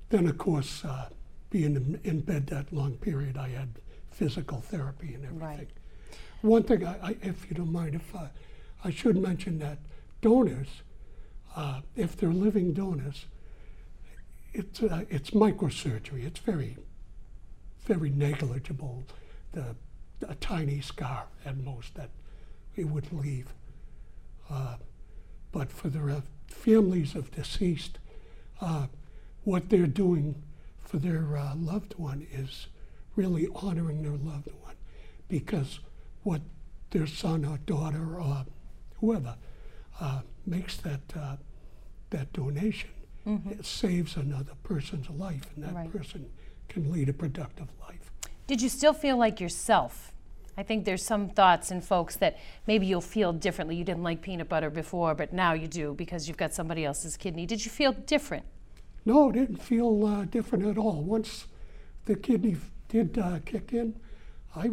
then, 0.08 0.26
of 0.26 0.38
course, 0.38 0.84
uh, 0.84 1.08
being 1.50 1.76
in, 1.76 2.00
in 2.04 2.20
bed 2.20 2.46
that 2.48 2.72
long 2.72 2.96
period, 2.96 3.36
I 3.36 3.48
had 3.48 3.68
physical 4.10 4.60
therapy 4.60 5.14
and 5.14 5.24
everything. 5.24 5.58
Right. 5.58 5.68
One 6.42 6.62
thing, 6.62 6.86
I, 6.86 6.96
I, 7.02 7.16
if 7.22 7.48
you 7.48 7.56
don't 7.56 7.72
mind, 7.72 7.94
if 7.94 8.14
uh, 8.14 8.28
I 8.84 8.90
should 8.90 9.16
mention 9.16 9.58
that 9.58 9.78
donors, 10.20 10.82
uh, 11.54 11.80
if 11.96 12.16
they're 12.16 12.32
living 12.32 12.72
donors, 12.72 13.26
it's 14.52 14.82
uh, 14.82 15.04
it's 15.10 15.30
microsurgery. 15.30 16.24
It's 16.24 16.40
very, 16.40 16.76
very 17.86 18.10
negligible. 18.10 19.04
The 19.52 19.74
a 20.28 20.34
tiny 20.34 20.80
scar 20.80 21.24
at 21.44 21.56
most 21.56 21.94
that 21.94 22.10
it 22.76 22.84
would 22.84 23.10
leave. 23.12 23.54
Uh, 24.50 24.76
but 25.52 25.72
for 25.72 25.88
the 25.88 26.16
uh, 26.16 26.20
families 26.46 27.14
of 27.14 27.30
deceased, 27.30 27.98
uh, 28.60 28.86
what 29.44 29.70
they're 29.70 29.86
doing 29.86 30.34
for 30.82 30.98
their 30.98 31.36
uh, 31.36 31.54
loved 31.56 31.94
one 31.96 32.26
is 32.32 32.66
really 33.16 33.48
honoring 33.54 34.02
their 34.02 34.12
loved 34.12 34.48
one 34.62 34.74
because 35.28 35.80
what 36.22 36.42
their 36.90 37.06
son 37.06 37.44
or 37.44 37.58
daughter 37.58 38.20
or 38.20 38.44
whoever 38.98 39.36
uh, 40.00 40.20
makes 40.46 40.76
that, 40.78 41.00
uh, 41.18 41.36
that 42.10 42.32
donation, 42.32 42.90
it 43.48 43.64
saves 43.64 44.16
another 44.16 44.52
person's 44.64 45.08
life, 45.08 45.46
and 45.54 45.64
that 45.64 45.74
Right. 45.74 45.92
person 45.92 46.28
can 46.70 46.90
lead 46.90 47.10
a 47.10 47.12
productive 47.12 47.68
life. 47.82 48.10
Did 48.46 48.62
you 48.62 48.70
still 48.70 48.94
feel 48.94 49.18
like 49.18 49.40
yourself? 49.40 50.12
I 50.56 50.62
think 50.62 50.84
there's 50.84 51.04
some 51.04 51.28
thoughts 51.28 51.70
in 51.70 51.80
folks 51.80 52.16
that 52.16 52.38
maybe 52.66 52.86
you'll 52.86 53.00
feel 53.00 53.32
differently. 53.32 53.76
You 53.76 53.84
didn't 53.84 54.02
like 54.02 54.22
peanut 54.22 54.48
butter 54.48 54.70
before, 54.70 55.14
but 55.14 55.32
now 55.32 55.52
you 55.52 55.66
do 55.66 55.94
because 55.94 56.28
you've 56.28 56.36
got 56.36 56.54
somebody 56.54 56.84
else's 56.84 57.16
kidney. 57.16 57.46
Did 57.46 57.64
you 57.64 57.70
feel 57.70 57.92
different? 57.92 58.44
No, 59.04 59.32
didn't 59.32 59.62
feel 59.62 60.06
uh, 60.06 60.24
different 60.24 60.66
at 60.66 60.78
all. 60.78 61.02
Once 61.02 61.46
the 62.04 62.16
kidney 62.16 62.56
did 62.88 63.18
uh, 63.18 63.38
kick 63.44 63.72
in, 63.72 63.98
I, 64.54 64.70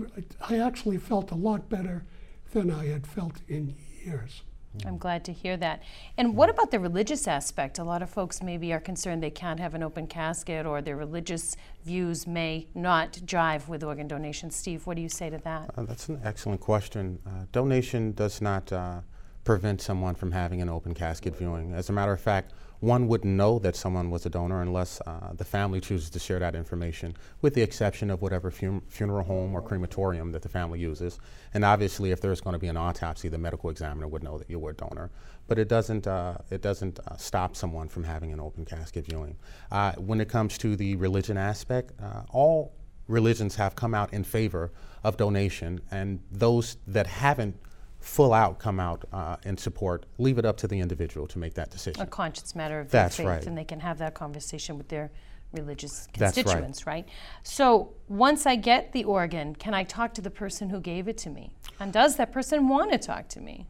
I 0.49 0.59
actually 0.59 0.97
felt 0.97 1.31
a 1.31 1.35
lot 1.35 1.69
better 1.69 2.03
than 2.51 2.71
I 2.71 2.87
had 2.87 3.05
felt 3.05 3.41
in 3.47 3.75
years. 4.03 4.43
I'm 4.85 4.97
glad 4.97 5.23
to 5.25 5.33
hear 5.33 5.57
that. 5.57 5.83
And 6.17 6.35
what 6.35 6.49
about 6.49 6.71
the 6.71 6.79
religious 6.79 7.27
aspect? 7.27 7.79
A 7.79 7.83
lot 7.83 8.01
of 8.01 8.09
folks 8.09 8.41
maybe 8.41 8.73
are 8.73 8.79
concerned 8.79 9.23
they 9.23 9.29
can't 9.29 9.59
have 9.59 9.73
an 9.73 9.83
open 9.83 10.07
casket 10.07 10.65
or 10.65 10.81
their 10.81 10.95
religious 10.95 11.55
views 11.85 12.27
may 12.27 12.67
not 12.73 13.13
jive 13.25 13.67
with 13.67 13.83
organ 13.83 14.07
donation. 14.07 14.51
Steve, 14.51 14.85
what 14.85 14.95
do 14.95 15.01
you 15.01 15.09
say 15.09 15.29
to 15.29 15.37
that? 15.39 15.71
Uh, 15.77 15.83
that's 15.83 16.09
an 16.09 16.19
excellent 16.23 16.61
question. 16.61 17.19
Uh, 17.25 17.45
donation 17.51 18.11
does 18.13 18.41
not 18.41 18.71
uh, 18.71 19.01
prevent 19.43 19.81
someone 19.81 20.15
from 20.15 20.31
having 20.31 20.61
an 20.61 20.69
open 20.69 20.93
casket 20.93 21.37
viewing. 21.37 21.73
As 21.73 21.89
a 21.89 21.93
matter 21.93 22.11
of 22.11 22.19
fact, 22.19 22.53
one 22.79 23.07
wouldn't 23.07 23.35
know 23.35 23.59
that 23.59 23.75
someone 23.75 24.11
was 24.11 24.25
a 24.25 24.29
donor 24.29 24.61
unless 24.61 25.01
uh, 25.01 25.33
the 25.33 25.45
family 25.45 25.81
chooses 25.81 26.09
to 26.11 26.19
share 26.19 26.39
that 26.39 26.55
information, 26.55 27.15
with 27.41 27.53
the 27.53 27.61
exception 27.61 28.09
of 28.09 28.21
whatever 28.21 28.51
fun- 28.51 28.81
funeral 28.87 29.23
home 29.23 29.55
or 29.55 29.61
crematorium 29.61 30.31
that 30.31 30.41
the 30.41 30.49
family 30.49 30.79
uses. 30.79 31.19
And 31.53 31.65
obviously, 31.65 32.11
if 32.11 32.21
there's 32.21 32.41
going 32.41 32.53
to 32.53 32.59
be 32.59 32.67
an 32.67 32.77
autopsy, 32.77 33.29
the 33.29 33.37
medical 33.37 33.69
examiner 33.69 34.07
would 34.07 34.23
know 34.23 34.37
that 34.37 34.49
you 34.49 34.59
were 34.59 34.71
a 34.71 34.75
donor. 34.75 35.09
But 35.47 35.57
it 35.57 35.69
doesn't, 35.69 36.07
uh, 36.07 36.37
it 36.51 36.61
doesn't 36.61 36.99
uh, 36.99 37.17
stop 37.17 37.55
someone 37.55 37.87
from 37.87 38.03
having 38.03 38.31
an 38.33 38.39
open 38.39 38.65
casket 38.65 39.05
viewing. 39.05 39.37
Uh, 39.71 39.93
when 39.93 40.21
it 40.21 40.29
comes 40.29 40.57
to 40.59 40.75
the 40.75 40.95
religion 40.97 41.37
aspect, 41.37 41.93
uh, 42.01 42.23
all 42.29 42.73
religions 43.07 43.55
have 43.55 43.75
come 43.75 43.93
out 43.93 44.13
in 44.13 44.23
favor 44.23 44.71
of 45.03 45.17
donation, 45.17 45.79
and 45.89 46.19
those 46.31 46.77
that 46.87 47.07
haven't 47.07 47.55
full 47.99 48.33
out 48.33 48.59
come 48.59 48.79
out 48.79 49.05
uh, 49.11 49.37
in 49.43 49.57
support, 49.57 50.05
leave 50.17 50.37
it 50.37 50.45
up 50.45 50.57
to 50.57 50.67
the 50.67 50.79
individual 50.79 51.27
to 51.27 51.39
make 51.39 51.53
that 51.55 51.71
decision. 51.71 52.01
A 52.01 52.05
conscious 52.05 52.55
matter 52.55 52.79
of 52.79 52.91
their 52.91 53.09
faith, 53.09 53.25
right. 53.25 53.45
and 53.45 53.57
they 53.57 53.63
can 53.63 53.79
have 53.79 53.97
that 53.99 54.13
conversation 54.13 54.77
with 54.77 54.87
their 54.87 55.11
religious 55.53 56.07
That's 56.17 56.37
right. 56.37 56.45
constituents, 56.45 56.85
right. 56.85 57.07
So 57.43 57.93
once 58.07 58.45
I 58.45 58.55
get 58.55 58.91
the 58.91 59.03
organ, 59.03 59.55
can 59.55 59.73
I 59.73 59.83
talk 59.83 60.13
to 60.15 60.21
the 60.21 60.29
person 60.29 60.69
who 60.69 60.79
gave 60.79 61.07
it 61.07 61.17
to 61.19 61.29
me? 61.29 61.51
And 61.79 61.93
does 61.93 62.15
that 62.17 62.31
person 62.31 62.67
want 62.67 62.91
to 62.91 62.97
talk 62.97 63.29
to 63.29 63.39
me? 63.39 63.67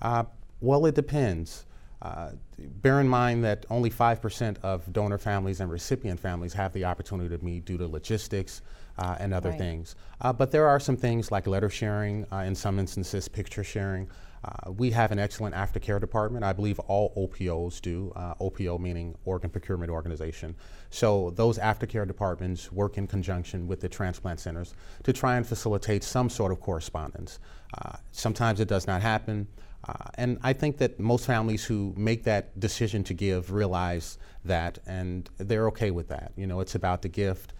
Uh, 0.00 0.24
well, 0.60 0.86
it 0.86 0.94
depends. 0.94 1.66
Uh, 2.02 2.32
bear 2.58 3.00
in 3.00 3.08
mind 3.08 3.44
that 3.44 3.64
only 3.70 3.88
5% 3.88 4.56
of 4.62 4.92
donor 4.92 5.18
families 5.18 5.60
and 5.60 5.70
recipient 5.70 6.18
families 6.18 6.52
have 6.52 6.72
the 6.72 6.84
opportunity 6.84 7.34
to 7.36 7.42
meet 7.44 7.64
due 7.64 7.78
to 7.78 7.86
logistics 7.86 8.62
uh, 9.02 9.16
and 9.18 9.34
other 9.34 9.50
Right. 9.50 9.58
things. 9.58 9.96
Uh, 10.20 10.32
but 10.32 10.50
there 10.52 10.68
are 10.68 10.78
some 10.78 10.96
things 10.96 11.32
like 11.32 11.46
letter 11.46 11.68
sharing, 11.68 12.24
uh, 12.32 12.44
in 12.46 12.54
some 12.54 12.78
instances, 12.78 13.26
picture 13.28 13.64
sharing. 13.64 14.08
Uh, 14.44 14.72
we 14.72 14.90
have 14.90 15.12
an 15.12 15.18
excellent 15.18 15.54
aftercare 15.54 16.00
department. 16.00 16.44
I 16.44 16.52
believe 16.52 16.78
all 16.80 17.12
OPOs 17.16 17.80
do, 17.80 18.12
uh, 18.16 18.34
OPO 18.40 18.78
meaning 18.78 19.14
Organ 19.24 19.50
Procurement 19.50 19.90
Organization. 19.90 20.56
So 20.90 21.30
those 21.30 21.58
aftercare 21.58 22.06
departments 22.06 22.70
work 22.72 22.98
in 22.98 23.06
conjunction 23.06 23.66
with 23.68 23.80
the 23.80 23.88
transplant 23.88 24.40
centers 24.40 24.74
to 25.04 25.12
try 25.12 25.36
and 25.36 25.46
facilitate 25.46 26.02
some 26.04 26.28
sort 26.28 26.50
of 26.52 26.60
correspondence. 26.60 27.38
Uh, 27.78 27.96
sometimes 28.10 28.60
it 28.60 28.68
does 28.68 28.86
not 28.86 29.00
happen. 29.02 29.46
Uh, 29.84 29.94
and 30.14 30.38
I 30.42 30.52
think 30.52 30.78
that 30.78 31.00
most 31.00 31.24
families 31.26 31.64
who 31.64 31.92
make 31.96 32.22
that 32.24 32.58
decision 32.58 33.02
to 33.04 33.14
give 33.14 33.52
realize 33.52 34.18
that, 34.44 34.78
and 34.86 35.28
they're 35.38 35.66
okay 35.68 35.90
with 35.90 36.08
that. 36.08 36.32
You 36.36 36.46
know, 36.46 36.60
it's 36.60 36.74
about 36.76 37.02
the 37.02 37.08
gift. 37.08 37.52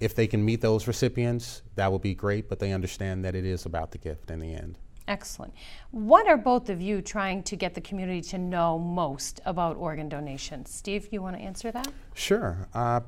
If 0.00 0.14
they 0.14 0.26
can 0.26 0.44
meet 0.44 0.60
those 0.60 0.86
recipients, 0.86 1.62
that 1.76 1.92
would 1.92 2.02
be 2.02 2.14
great, 2.14 2.48
but 2.48 2.58
they 2.58 2.72
understand 2.72 3.24
that 3.24 3.34
it 3.34 3.44
is 3.44 3.66
about 3.66 3.92
the 3.92 3.98
gift 3.98 4.30
in 4.30 4.40
the 4.40 4.54
end. 4.54 4.78
Excellent. 5.08 5.52
What 5.90 6.26
are 6.26 6.36
both 6.36 6.70
of 6.70 6.80
you 6.80 7.02
trying 7.02 7.42
to 7.44 7.56
get 7.56 7.74
the 7.74 7.80
community 7.80 8.22
to 8.22 8.38
know 8.38 8.78
most 8.78 9.40
about 9.44 9.76
organ 9.76 10.08
donation? 10.08 10.64
Steve, 10.66 11.08
you 11.10 11.20
want 11.20 11.36
to 11.36 11.42
answer 11.42 11.70
that? 11.72 11.88
Sure. 12.14 12.68
Uh, 12.72 13.00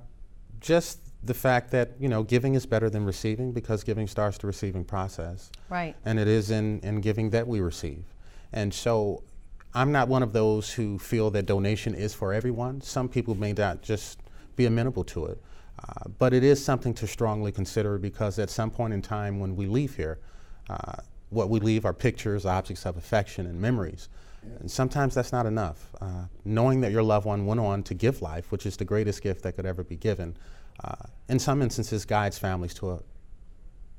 just 0.61 0.99
the 1.25 1.35
fact 1.35 1.71
that, 1.71 1.93
you 2.01 2.09
know, 2.09 2.23
giving 2.25 2.55
is 2.55 2.67
better 2.67 2.91
than 2.91 3.05
receiving 3.05 3.53
because 3.53 3.85
giving 3.85 4.07
starts 4.07 4.37
the 4.39 4.47
receiving 4.47 4.85
process. 4.85 5.51
Right. 5.69 5.95
and 6.05 6.19
it 6.19 6.29
is 6.29 6.51
in, 6.51 6.81
in 6.81 7.01
giving 7.01 7.31
that 7.31 7.47
we 7.47 7.61
receive. 7.61 8.05
And 8.53 8.75
so 8.75 9.23
I'm 9.75 9.93
not 9.93 10.09
one 10.09 10.23
of 10.23 10.33
those 10.33 10.73
who 10.73 10.99
feel 10.99 11.31
that 11.31 11.47
donation 11.47 11.95
is 11.95 12.15
for 12.15 12.33
everyone. 12.33 12.81
Some 12.81 13.09
people 13.09 13.35
may 13.35 13.53
not 13.53 13.81
just 13.81 14.19
be 14.57 14.67
amenable 14.67 15.05
to 15.05 15.27
it. 15.27 15.41
Uh, 15.79 16.09
but 16.19 16.33
it 16.33 16.45
is 16.45 16.63
something 16.63 16.95
to 16.95 17.07
strongly 17.07 17.51
consider 17.51 17.99
because 17.99 18.39
at 18.39 18.51
some 18.51 18.71
point 18.71 18.93
in 18.93 19.03
time 19.03 19.41
when 19.41 19.57
we 19.57 19.67
leave 19.67 19.97
here, 19.97 20.19
uh, 20.69 20.97
what 21.31 21.49
we 21.49 21.61
leave 21.61 21.85
are 21.85 21.93
pictures, 21.93 22.45
objects 22.45 22.85
of 22.85 22.97
affection, 22.97 23.47
and 23.47 23.61
memories. 23.61 24.09
And 24.61 24.71
sometimes 24.71 25.15
that's 25.15 25.33
not 25.33 25.47
enough. 25.47 25.89
Uh, 26.01 26.25
knowing 26.45 26.81
that 26.83 26.93
your 26.93 27.03
loved 27.03 27.27
one 27.27 27.47
went 27.47 27.61
on 27.61 27.83
to 27.85 27.95
give 27.95 28.23
life, 28.23 28.51
which 28.51 28.67
is 28.67 28.77
the 28.77 28.85
greatest 28.85 29.23
gift 29.23 29.43
that 29.43 29.57
could 29.57 29.67
ever 29.67 29.83
be 29.83 29.97
given, 29.97 30.37
uh, 30.85 30.95
in 31.29 31.39
some 31.39 31.63
instances 31.63 32.05
guides 32.05 32.39
families 32.39 32.75
to 32.75 32.91
a 32.91 33.01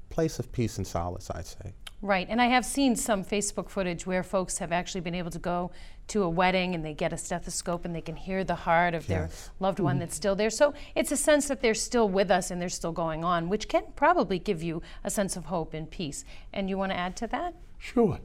place 0.09 0.39
of 0.39 0.51
peace 0.51 0.77
and 0.77 0.85
solace, 0.85 1.31
I'd 1.31 1.47
say. 1.47 1.73
Right, 2.03 2.27
and 2.29 2.41
I 2.41 2.47
have 2.47 2.65
seen 2.65 2.97
some 2.97 3.23
Facebook 3.23 3.69
footage 3.69 4.05
where 4.05 4.23
folks 4.23 4.57
have 4.57 4.73
actually 4.73 4.99
been 4.99 5.15
able 5.15 5.31
to 5.31 5.39
go 5.39 5.71
to 6.09 6.23
a 6.23 6.29
wedding 6.29 6.75
and 6.75 6.83
they 6.83 6.93
get 6.93 7.13
a 7.13 7.17
stethoscope 7.17 7.85
and 7.85 7.95
they 7.95 8.01
can 8.01 8.17
hear 8.17 8.43
the 8.43 8.55
heart 8.55 8.93
of 8.93 9.07
their 9.07 9.21
Yes. 9.21 9.49
loved 9.61 9.79
one 9.79 9.99
that's 9.99 10.13
still 10.13 10.35
there. 10.35 10.49
So 10.49 10.73
it's 10.95 11.13
a 11.13 11.15
sense 11.17 11.47
that 11.47 11.61
they're 11.61 11.73
still 11.73 12.09
with 12.09 12.29
us 12.29 12.51
and 12.51 12.61
they're 12.61 12.67
still 12.67 12.91
going 12.91 13.23
on, 13.23 13.47
which 13.47 13.69
can 13.69 13.83
probably 13.95 14.37
give 14.37 14.61
you 14.61 14.81
a 15.05 15.09
sense 15.09 15.37
of 15.37 15.45
hope 15.45 15.73
and 15.73 15.89
peace. 15.89 16.25
And 16.51 16.69
you 16.69 16.77
want 16.77 16.91
to 16.91 16.97
add 16.97 17.15
to 17.17 17.27
that? 17.27 17.55
Sure. 17.79 18.19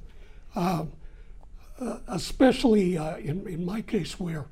Um, 0.57 0.91
uh, 1.81 1.99
especially 2.09 2.99
uh, 2.99 3.19
in, 3.19 3.47
in 3.47 3.65
my 3.65 3.81
case, 3.81 4.19
where 4.19 4.47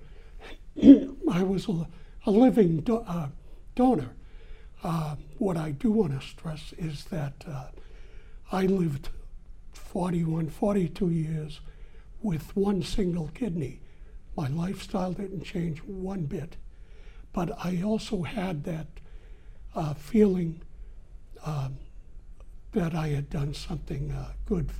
I 0.80 1.42
was 1.42 1.68
a, 1.68 1.88
a 2.26 2.30
living 2.30 2.78
do- 2.82 2.98
uh, 2.98 3.26
donor. 3.74 4.10
Uh, 4.84 5.16
what 5.38 5.56
I 5.56 5.72
do 5.72 5.90
want 5.90 6.12
to 6.20 6.24
stress 6.24 6.72
is 6.78 7.06
that 7.06 7.32
uh, 7.48 7.64
I 8.52 8.66
lived 8.66 9.08
41, 9.86 10.50
42 10.50 11.10
years 11.10 11.60
with 12.20 12.54
one 12.56 12.82
single 12.82 13.28
kidney. 13.34 13.80
My 14.36 14.48
lifestyle 14.48 15.12
didn't 15.12 15.44
change 15.44 15.78
one 15.78 16.24
bit. 16.24 16.56
But 17.32 17.52
I 17.64 17.82
also 17.82 18.22
had 18.22 18.64
that 18.64 18.86
uh, 19.74 19.94
feeling 19.94 20.60
um, 21.44 21.76
that 22.72 22.94
I 22.94 23.08
had 23.08 23.30
done 23.30 23.54
something 23.54 24.10
uh, 24.10 24.32
good, 24.44 24.70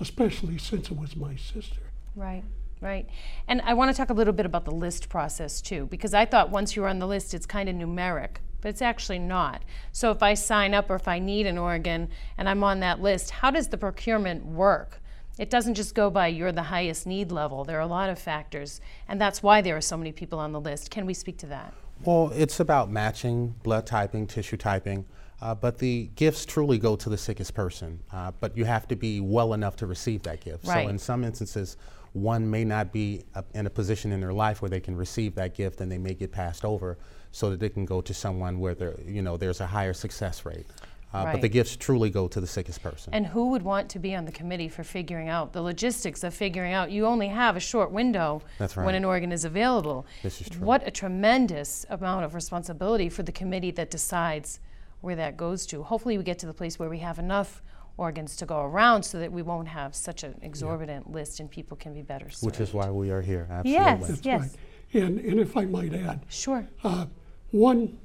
especially 0.00 0.58
since 0.58 0.90
it 0.90 0.96
was 0.96 1.16
my 1.16 1.36
sister. 1.36 1.80
Right, 2.14 2.44
right. 2.80 3.08
And 3.48 3.60
I 3.62 3.74
want 3.74 3.90
to 3.90 3.96
talk 3.96 4.10
a 4.10 4.14
little 4.14 4.32
bit 4.32 4.46
about 4.46 4.64
the 4.64 4.74
list 4.74 5.08
process 5.08 5.60
too, 5.60 5.86
because 5.90 6.14
I 6.14 6.24
thought 6.24 6.50
once 6.50 6.76
you're 6.76 6.88
on 6.88 6.98
the 6.98 7.06
list, 7.06 7.34
it's 7.34 7.46
kind 7.46 7.68
of 7.68 7.76
numeric, 7.76 8.36
but 8.62 8.68
it's 8.68 8.80
actually 8.80 9.18
not. 9.18 9.62
So 9.90 10.10
if 10.10 10.22
I 10.22 10.32
sign 10.32 10.72
up 10.72 10.88
or 10.88 10.94
if 10.94 11.06
I 11.06 11.18
need 11.18 11.46
an 11.46 11.58
organ 11.58 12.08
and 12.38 12.48
I'm 12.48 12.64
on 12.64 12.80
that 12.80 13.02
list, 13.02 13.30
how 13.30 13.50
does 13.50 13.68
the 13.68 13.76
procurement 13.76 14.46
work? 14.46 15.00
It 15.38 15.50
doesn't 15.50 15.74
just 15.74 15.94
go 15.94 16.08
by 16.08 16.28
you're 16.28 16.52
the 16.52 16.62
highest 16.62 17.06
need 17.06 17.32
level. 17.32 17.64
There 17.64 17.76
are 17.78 17.82
a 17.82 17.86
lot 17.86 18.08
of 18.08 18.18
factors, 18.18 18.80
and 19.08 19.20
that's 19.20 19.42
why 19.42 19.60
there 19.60 19.76
are 19.76 19.80
so 19.80 19.96
many 19.96 20.12
people 20.12 20.38
on 20.38 20.52
the 20.52 20.60
list. 20.60 20.90
Can 20.90 21.04
we 21.04 21.14
speak 21.14 21.38
to 21.38 21.46
that? 21.46 21.74
Well, 22.04 22.32
it's 22.34 22.60
about 22.60 22.90
matching, 22.90 23.54
blood 23.62 23.86
typing, 23.86 24.26
tissue 24.26 24.56
typing, 24.56 25.06
uh, 25.40 25.54
but 25.54 25.78
the 25.78 26.10
gifts 26.16 26.44
truly 26.44 26.78
go 26.78 26.96
to 26.96 27.08
the 27.08 27.16
sickest 27.16 27.54
person. 27.54 28.00
Uh, 28.12 28.32
but 28.40 28.56
you 28.56 28.64
have 28.64 28.86
to 28.88 28.96
be 28.96 29.20
well 29.20 29.54
enough 29.54 29.74
to 29.76 29.86
receive 29.86 30.22
that 30.22 30.40
gift. 30.40 30.66
Right. 30.66 30.84
So 30.84 30.90
in 30.90 30.98
some 30.98 31.24
instances, 31.24 31.76
one 32.12 32.48
may 32.48 32.64
not 32.64 32.92
be 32.92 33.24
in 33.54 33.66
a 33.66 33.70
position 33.70 34.12
in 34.12 34.20
their 34.20 34.34
life 34.34 34.60
where 34.60 34.68
they 34.68 34.80
can 34.80 34.96
receive 34.96 35.34
that 35.36 35.54
gift, 35.54 35.80
and 35.80 35.90
they 35.90 35.98
may 35.98 36.12
get 36.12 36.30
passed 36.30 36.64
over, 36.64 36.98
so 37.32 37.50
that 37.50 37.58
they 37.60 37.68
can 37.68 37.84
go 37.84 38.00
to 38.00 38.14
someone 38.14 38.60
where 38.60 38.74
there, 38.74 38.94
you 39.06 39.22
know, 39.22 39.36
there's 39.36 39.60
a 39.60 39.66
higher 39.66 39.92
success 39.94 40.44
rate. 40.44 40.66
Uh, 41.14 41.32
But 41.32 41.42
the 41.42 41.48
gifts 41.48 41.76
truly 41.76 42.08
go 42.08 42.26
to 42.28 42.40
the 42.40 42.46
sickest 42.46 42.82
person. 42.82 43.12
And 43.12 43.26
who 43.26 43.50
would 43.50 43.62
want 43.62 43.90
to 43.90 43.98
be 43.98 44.14
on 44.14 44.24
the 44.24 44.32
committee 44.32 44.68
for 44.68 44.82
figuring 44.82 45.28
out 45.28 45.52
the 45.52 45.60
logistics 45.60 46.24
of 46.24 46.32
figuring 46.32 46.72
out 46.72 46.90
you 46.90 47.04
only 47.06 47.28
have 47.28 47.54
a 47.54 47.60
short 47.60 47.90
window 47.90 48.40
That's 48.58 48.76
when 48.76 48.94
an 48.94 49.04
organ 49.04 49.30
is 49.30 49.44
available? 49.44 50.06
This 50.22 50.40
is 50.40 50.48
true. 50.48 50.64
What 50.64 50.86
a 50.86 50.90
tremendous 50.90 51.84
amount 51.90 52.24
of 52.24 52.34
responsibility 52.34 53.08
for 53.10 53.22
the 53.22 53.32
committee 53.32 53.70
that 53.72 53.90
decides 53.90 54.58
where 55.02 55.16
that 55.16 55.36
goes 55.36 55.66
to. 55.66 55.82
Hopefully, 55.82 56.16
we 56.16 56.24
get 56.24 56.38
to 56.38 56.46
the 56.46 56.54
place 56.54 56.78
where 56.78 56.88
we 56.88 57.00
have 57.00 57.18
enough 57.18 57.62
organs 57.98 58.34
to 58.36 58.46
go 58.46 58.60
around 58.62 59.02
so 59.02 59.18
that 59.18 59.30
we 59.30 59.42
won't 59.42 59.68
have 59.68 59.94
such 59.94 60.22
an 60.24 60.34
exorbitant 60.40 61.10
list 61.12 61.40
and 61.40 61.50
people 61.50 61.76
can 61.76 61.92
be 61.92 62.00
better 62.00 62.30
served. 62.30 62.44
which 62.46 62.60
is 62.60 62.72
why 62.72 62.90
we 62.90 63.10
are 63.10 63.20
here. 63.20 63.46
Absolutely. 63.50 63.72
Yes. 63.84 64.08
That's 64.08 64.24
Yes. 64.24 64.40
right. 64.40 65.02
And, 65.02 65.18
and 65.20 65.38
if 65.40 65.56
I 65.58 65.66
might 65.66 65.92
add, 65.92 66.24
Sure. 66.28 66.66
uh, 66.84 67.04
one 67.52 67.98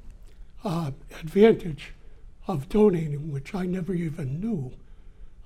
uh, 0.64 0.92
advantage 1.20 1.94
of 2.48 2.70
donating, 2.70 3.32
which 3.32 3.56
I 3.56 3.66
never 3.66 3.94
even 3.94 4.40
knew 4.40 4.72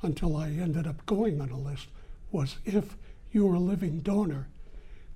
until 0.01 0.35
I 0.35 0.49
ended 0.49 0.87
up 0.87 1.05
going 1.05 1.39
on 1.39 1.49
a 1.49 1.57
list, 1.57 1.87
was 2.31 2.57
if 2.65 2.97
you 3.31 3.45
were 3.45 3.55
a 3.55 3.59
living 3.59 3.99
donor 3.99 4.47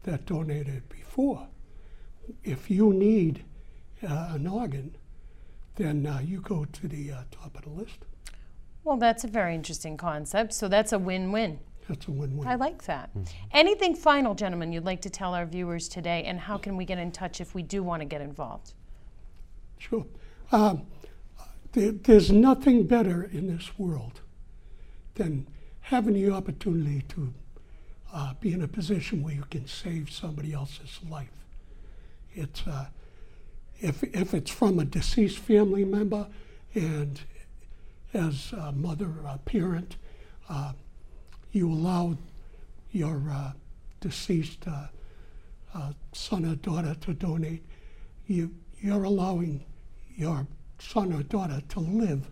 that 0.04 0.26
donated 0.26 0.88
before, 0.90 1.48
if 2.44 2.70
you 2.70 2.94
need 2.94 3.44
uh, 4.04 4.30
an 4.34 4.48
organ, 4.48 4.96
then 5.76 6.06
uh, 6.06 6.20
you 6.24 6.40
go 6.42 6.66
to 6.66 6.88
the 6.88 7.12
uh, 7.12 7.18
top 7.32 7.56
of 7.56 7.64
the 7.64 7.70
list. 7.70 7.98
Well, 8.84 8.98
that's 8.98 9.24
a 9.24 9.28
very 9.28 9.56
interesting 9.56 9.98
concept. 9.98 10.54
So 10.54 10.68
that's 10.68 10.94
a 10.94 11.00
win 11.00 11.32
win. 11.32 11.60
That's 11.88 12.08
a 12.08 12.12
win-win. 12.12 12.48
I 12.48 12.56
like 12.56 12.84
that. 12.86 13.12
Anything 13.52 13.96
final, 13.96 14.34
gentlemen, 14.34 14.74
you'd 14.74 14.86
like 14.86 15.02
to 15.02 15.10
tell 15.10 15.36
our 15.36 15.46
viewers 15.46 15.88
today, 15.88 16.24
and 16.24 16.40
how 16.40 16.58
can 16.58 16.78
we 16.78 16.86
get 16.86 16.98
in 16.98 17.12
touch 17.12 17.40
if 17.42 17.54
we 17.54 17.62
do 17.62 17.84
want 17.84 18.02
to 18.02 18.06
get 18.06 18.22
involved? 18.22 18.74
Sure. 19.78 20.06
Um, 20.52 20.84
there, 21.74 21.92
there's 21.92 22.32
nothing 22.32 22.88
better 22.88 23.24
in 23.24 23.48
this 23.56 23.78
world 23.78 24.22
than 25.16 25.48
having 25.82 26.16
the 26.16 26.32
opportunity 26.32 27.04
to 27.10 27.34
uh, 28.14 28.34
be 28.40 28.54
in 28.54 28.62
a 28.64 28.68
position 28.68 29.22
where 29.22 29.36
you 29.36 29.46
can 29.52 29.68
save 29.68 30.10
somebody 30.10 30.54
else's 30.54 31.00
life. 31.10 31.30
It's 32.34 32.66
uh, 32.66 32.88
if 33.80 34.04
if 34.04 34.34
it's 34.34 34.52
from 34.52 34.80
a 34.80 34.86
deceased 34.86 35.38
family 35.38 35.86
member, 35.86 36.28
and 36.74 37.20
as 38.14 38.54
a 38.54 38.72
mother 38.72 39.06
or 39.06 39.28
a 39.28 39.38
parent, 39.40 39.98
uh, 40.50 40.74
you 41.56 41.72
allow 41.72 42.18
your 42.92 43.22
uh, 43.32 43.52
deceased 44.02 44.68
uh, 44.68 44.88
uh, 45.74 45.94
son 46.12 46.46
or 46.46 46.56
daughter 46.56 46.96
to 47.02 47.14
donate, 47.14 47.64
you, 48.28 48.54
you're 48.82 49.04
allowing 49.04 49.64
your 50.16 50.46
son 50.80 51.14
or 51.14 51.24
daughter 51.24 51.62
to 51.70 51.80
live 51.80 52.30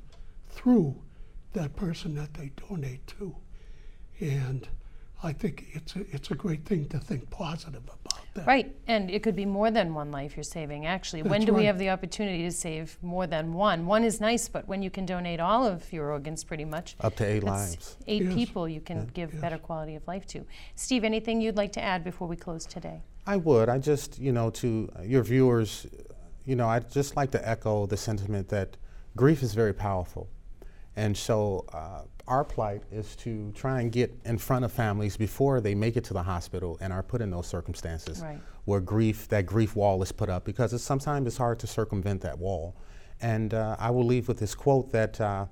through 0.50 0.96
that 1.54 1.76
person 1.76 2.16
that 2.16 2.34
they 2.34 2.52
donate 2.70 3.06
to. 3.08 3.36
And 4.20 4.68
I 5.24 5.32
think 5.32 5.68
it's 5.72 5.96
a, 5.96 6.02
it's 6.12 6.32
a 6.32 6.36
great 6.36 6.66
thing 6.66 6.86
to 6.90 7.00
think 7.00 7.30
positive 7.30 7.82
about 7.84 8.20
that. 8.34 8.46
Right, 8.46 8.76
and 8.88 9.10
it 9.10 9.24
could 9.24 9.36
be 9.36 9.46
more 9.46 9.72
than 9.72 9.94
one 9.94 10.12
life 10.12 10.36
you're 10.36 10.44
saving, 10.44 10.86
actually. 10.86 11.22
when 11.24 11.32
That's 11.32 11.46
do 11.46 11.54
we 11.54 11.66
have 11.66 11.78
the 11.80 11.90
opportunity 11.92 12.44
to 12.44 12.52
save 12.52 12.98
more 13.02 13.26
than 13.26 13.54
one? 13.54 13.86
One 13.86 14.04
is 14.04 14.20
nice, 14.20 14.50
but 14.50 14.68
when 14.68 14.82
you 14.84 14.90
can 14.90 15.06
donate 15.06 15.40
all 15.40 15.66
of 15.66 15.92
your 15.94 16.12
organs, 16.12 16.44
pretty 16.44 16.66
much, 16.66 16.96
Up 17.00 17.16
to 17.18 17.26
eight 17.26 17.44
lives. 17.44 17.96
eight 18.08 18.24
Yes. 18.24 18.34
people 18.34 18.68
you 18.68 18.82
can 18.82 19.08
give 19.14 19.32
yes. 19.34 19.42
better 19.42 19.58
quality 19.58 19.96
of 19.96 20.06
life 20.08 20.26
to. 20.28 20.46
Steve, 20.76 21.04
anything 21.06 21.40
you'd 21.40 21.58
like 21.58 21.72
to 21.74 21.82
add 21.82 22.04
before 22.04 22.28
we 22.28 22.36
close 22.36 22.66
today? 22.66 23.02
I 23.26 23.38
would. 23.38 23.70
I 23.70 23.78
just, 23.78 24.20
you 24.20 24.34
know, 24.34 24.50
to 24.50 24.90
your 25.04 25.24
viewers, 25.24 25.88
you 26.46 26.58
know, 26.58 26.68
I'd 26.68 26.92
just 26.92 27.16
like 27.16 27.32
to 27.32 27.48
echo 27.48 27.86
the 27.86 27.96
sentiment 27.98 28.50
that 28.50 28.76
grief 29.16 29.42
is 29.42 29.54
very 29.54 29.74
powerful. 29.74 30.28
And 30.96 31.18
so 31.18 31.66
uh, 31.74 32.04
our 32.28 32.44
plight 32.44 32.84
is 32.92 33.16
to 33.18 33.52
try 33.56 33.82
and 33.82 33.92
get 33.92 34.16
in 34.26 34.38
front 34.38 34.64
of 34.64 34.72
families 34.72 35.18
before 35.18 35.60
they 35.60 35.74
make 35.76 35.98
it 35.98 36.04
to 36.06 36.14
the 36.14 36.24
hospital 36.24 36.78
and 36.82 36.94
are 36.94 37.02
put 37.04 37.22
in 37.22 37.32
those 37.32 37.48
circumstances 37.48 38.22
Right. 38.22 38.40
where 38.66 38.80
grief, 38.80 39.28
that 39.30 39.46
grief 39.46 39.76
wall 39.76 40.02
is 40.04 40.12
put 40.12 40.30
up 40.30 40.46
because 40.46 40.72
it's, 40.74 40.84
sometimes 40.84 41.26
it's 41.28 41.38
hard 41.38 41.60
to 41.60 41.68
circumvent 41.68 42.22
that 42.22 42.38
wall. 42.38 42.76
And 43.22 43.54
uh, 43.54 43.76
I 43.80 43.90
will 43.90 44.06
leave 44.06 44.28
with 44.28 44.38
this 44.40 44.54
quote 44.54 44.92
that 44.92 45.20
uh, 45.20 45.46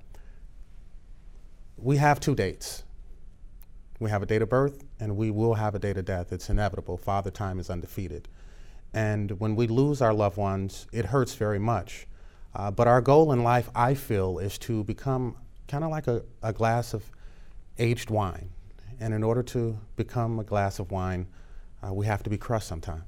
we 1.77 1.97
have 1.97 2.19
two 2.19 2.36
dates. 2.36 2.84
We 3.99 4.10
have 4.10 4.21
a 4.23 4.25
date 4.25 4.41
of 4.41 4.49
birth 4.49 4.84
and 4.99 5.15
we 5.17 5.32
will 5.32 5.56
have 5.56 5.73
a 5.75 5.80
date 5.80 5.97
of 5.97 6.06
death. 6.06 6.32
It's 6.32 6.49
inevitable. 6.49 6.97
Father 6.97 7.32
Time 7.32 7.60
is 7.60 7.69
undefeated. 7.69 8.27
And 8.93 9.39
when 9.39 9.56
we 9.56 9.67
lose 9.67 10.01
our 10.01 10.13
loved 10.13 10.38
ones, 10.38 10.86
it 10.91 11.06
hurts 11.06 11.34
very 11.36 11.60
much. 11.60 12.08
Uh, 12.53 12.69
but 12.69 12.87
our 12.87 13.01
goal 13.01 13.31
in 13.31 13.43
life, 13.43 13.69
I 13.75 13.93
feel, 13.93 14.39
is 14.39 14.57
to 14.59 14.83
become 14.83 15.35
kind 15.67 15.83
of 15.83 15.89
like 15.89 16.07
a, 16.07 16.23
a 16.43 16.51
glass 16.51 16.93
of 16.93 17.03
aged 17.77 18.09
wine. 18.09 18.49
And 18.99 19.13
in 19.13 19.23
order 19.23 19.41
to 19.43 19.77
become 19.95 20.39
a 20.39 20.43
glass 20.43 20.79
of 20.79 20.91
wine, 20.91 21.27
uh, 21.81 21.93
we 21.93 22.05
have 22.05 22.21
to 22.23 22.29
be 22.29 22.37
crushed 22.37 22.67
sometimes. 22.67 23.03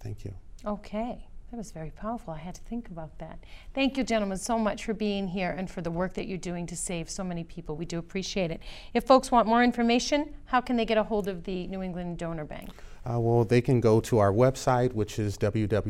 Thank 0.00 0.24
you. 0.24 0.34
Okay, 0.64 1.26
that 1.50 1.56
was 1.56 1.72
very 1.72 1.90
powerful. 1.90 2.32
I 2.32 2.38
had 2.38 2.54
to 2.54 2.60
think 2.62 2.88
about 2.88 3.18
that. 3.18 3.38
Thank 3.74 3.96
you, 3.96 4.04
gentlemen, 4.04 4.38
so 4.38 4.58
much 4.58 4.84
for 4.84 4.94
being 4.94 5.28
here 5.28 5.50
and 5.50 5.70
for 5.70 5.80
the 5.80 5.90
work 5.90 6.14
that 6.14 6.28
you're 6.28 6.38
doing 6.38 6.66
to 6.66 6.76
save 6.76 7.10
so 7.10 7.24
many 7.24 7.42
people. 7.42 7.76
We 7.76 7.86
do 7.86 7.98
appreciate 7.98 8.50
it. 8.50 8.60
If 8.94 9.04
folks 9.04 9.30
want 9.30 9.48
more 9.48 9.64
information, 9.64 10.34
how 10.46 10.60
can 10.60 10.76
they 10.76 10.84
get 10.84 10.98
a 10.98 11.02
hold 11.02 11.26
of 11.26 11.44
the 11.44 11.66
New 11.66 11.82
England 11.82 12.18
Donor 12.18 12.44
Bank? 12.44 12.70
Uh, 13.08 13.18
well, 13.18 13.44
they 13.44 13.60
can 13.60 13.80
go 13.80 14.00
to 14.00 14.18
our 14.18 14.32
website, 14.32 14.92
which 14.92 15.18
is 15.18 15.36
www.neds.org. 15.38 15.80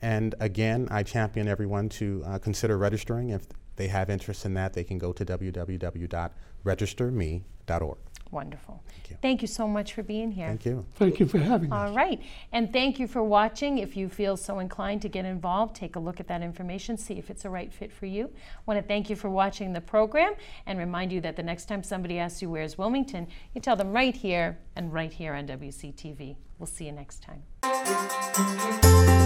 And 0.00 0.34
again, 0.38 0.86
I 0.90 1.02
champion 1.02 1.48
everyone 1.48 1.88
to 1.90 2.22
uh, 2.24 2.38
consider 2.38 2.78
registering. 2.78 3.30
If 3.30 3.42
they 3.74 3.88
have 3.88 4.08
interest 4.10 4.44
in 4.44 4.54
that, 4.54 4.74
they 4.74 4.84
can 4.84 4.98
go 4.98 5.12
to 5.12 5.24
www.registerme.org. 5.24 7.98
Wonderful. 8.30 8.82
Thank 8.88 9.10
you. 9.10 9.16
Thank 9.22 9.42
you 9.42 9.48
so 9.48 9.66
much 9.66 9.94
for 9.94 10.02
being 10.02 10.30
here. 10.30 10.48
Thank 10.48 10.66
you. 10.66 10.84
Thank 10.96 11.20
you 11.20 11.26
for 11.26 11.38
having 11.38 11.72
All 11.72 11.88
us. 11.88 11.96
right. 11.96 12.20
And 12.52 12.72
thank 12.72 12.98
you 12.98 13.08
for 13.08 13.22
watching. 13.22 13.78
If 13.78 13.96
you 13.96 14.08
feel 14.08 14.36
so 14.36 14.58
inclined 14.58 15.02
to 15.02 15.08
get 15.08 15.24
involved, 15.24 15.74
take 15.74 15.96
a 15.96 15.98
look 15.98 16.20
at 16.20 16.28
that 16.28 16.42
information, 16.42 16.96
see 16.98 17.14
if 17.14 17.30
it's 17.30 17.44
a 17.44 17.50
right 17.50 17.72
fit 17.72 17.90
for 17.92 18.06
you. 18.06 18.26
I 18.26 18.60
want 18.66 18.80
to 18.80 18.86
thank 18.86 19.08
you 19.08 19.16
for 19.16 19.30
watching 19.30 19.72
the 19.72 19.80
program 19.80 20.34
and 20.66 20.78
remind 20.78 21.10
you 21.10 21.20
that 21.22 21.36
the 21.36 21.42
next 21.42 21.66
time 21.66 21.82
somebody 21.82 22.18
asks 22.18 22.42
you 22.42 22.50
where's 22.50 22.76
Wilmington, 22.76 23.28
you 23.54 23.60
tell 23.60 23.76
them 23.76 23.92
right 23.92 24.14
here 24.14 24.58
and 24.76 24.92
right 24.92 25.12
here 25.12 25.34
on 25.34 25.46
WCTV. 25.46 26.36
We'll 26.58 26.66
see 26.66 26.86
you 26.86 26.92
next 26.92 27.22
time. 27.22 29.17